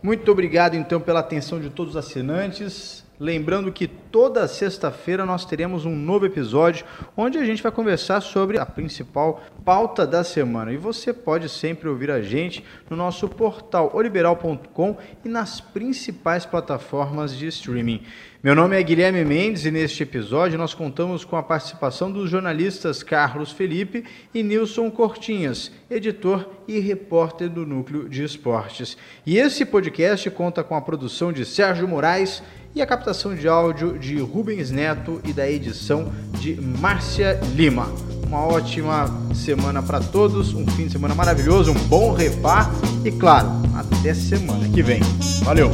Muito 0.02 0.30
obrigado, 0.30 0.74
então, 0.74 1.00
pela 1.00 1.20
atenção 1.20 1.60
de 1.60 1.70
todos 1.70 1.96
os 1.96 1.96
assinantes. 1.96 3.05
Lembrando 3.18 3.72
que 3.72 3.86
toda 3.86 4.46
sexta-feira 4.46 5.24
nós 5.24 5.46
teremos 5.46 5.86
um 5.86 5.96
novo 5.96 6.26
episódio 6.26 6.84
onde 7.16 7.38
a 7.38 7.44
gente 7.44 7.62
vai 7.62 7.72
conversar 7.72 8.20
sobre 8.20 8.58
a 8.58 8.66
principal 8.66 9.42
pauta 9.64 10.06
da 10.06 10.22
semana. 10.22 10.70
E 10.70 10.76
você 10.76 11.14
pode 11.14 11.48
sempre 11.48 11.88
ouvir 11.88 12.10
a 12.10 12.20
gente 12.20 12.62
no 12.90 12.96
nosso 12.96 13.26
portal 13.26 13.90
oliberal.com 13.94 14.96
e 15.24 15.28
nas 15.28 15.60
principais 15.60 16.44
plataformas 16.44 17.34
de 17.34 17.46
streaming. 17.46 18.02
Meu 18.42 18.54
nome 18.54 18.78
é 18.78 18.82
Guilherme 18.82 19.24
Mendes 19.24 19.64
e 19.64 19.70
neste 19.70 20.02
episódio 20.02 20.58
nós 20.58 20.74
contamos 20.74 21.24
com 21.24 21.36
a 21.36 21.42
participação 21.42 22.12
dos 22.12 22.30
jornalistas 22.30 23.02
Carlos 23.02 23.50
Felipe 23.50 24.04
e 24.32 24.42
Nilson 24.42 24.90
Cortinhas, 24.90 25.72
editor 25.90 26.48
e 26.68 26.78
repórter 26.78 27.48
do 27.48 27.66
Núcleo 27.66 28.08
de 28.08 28.22
Esportes. 28.22 28.96
E 29.24 29.38
esse 29.38 29.64
podcast 29.64 30.30
conta 30.30 30.62
com 30.62 30.76
a 30.76 30.80
produção 30.80 31.32
de 31.32 31.44
Sérgio 31.44 31.88
Moraes 31.88 32.42
e 32.76 32.82
a 32.82 32.86
captação 32.86 33.34
de 33.34 33.48
áudio 33.48 33.98
de 33.98 34.18
Rubens 34.20 34.70
Neto 34.70 35.18
e 35.24 35.32
da 35.32 35.50
edição 35.50 36.12
de 36.38 36.60
Márcia 36.60 37.40
Lima. 37.54 37.90
Uma 38.26 38.44
ótima 38.46 39.06
semana 39.34 39.82
para 39.82 39.98
todos, 39.98 40.52
um 40.52 40.66
fim 40.66 40.84
de 40.84 40.92
semana 40.92 41.14
maravilhoso, 41.14 41.70
um 41.70 41.88
bom 41.88 42.12
repar 42.12 42.70
e, 43.02 43.10
claro, 43.10 43.48
até 43.74 43.96
até 44.06 44.12
semana 44.12 44.68
que 44.68 44.82
vem. 44.82 45.00
Valeu! 45.42 45.70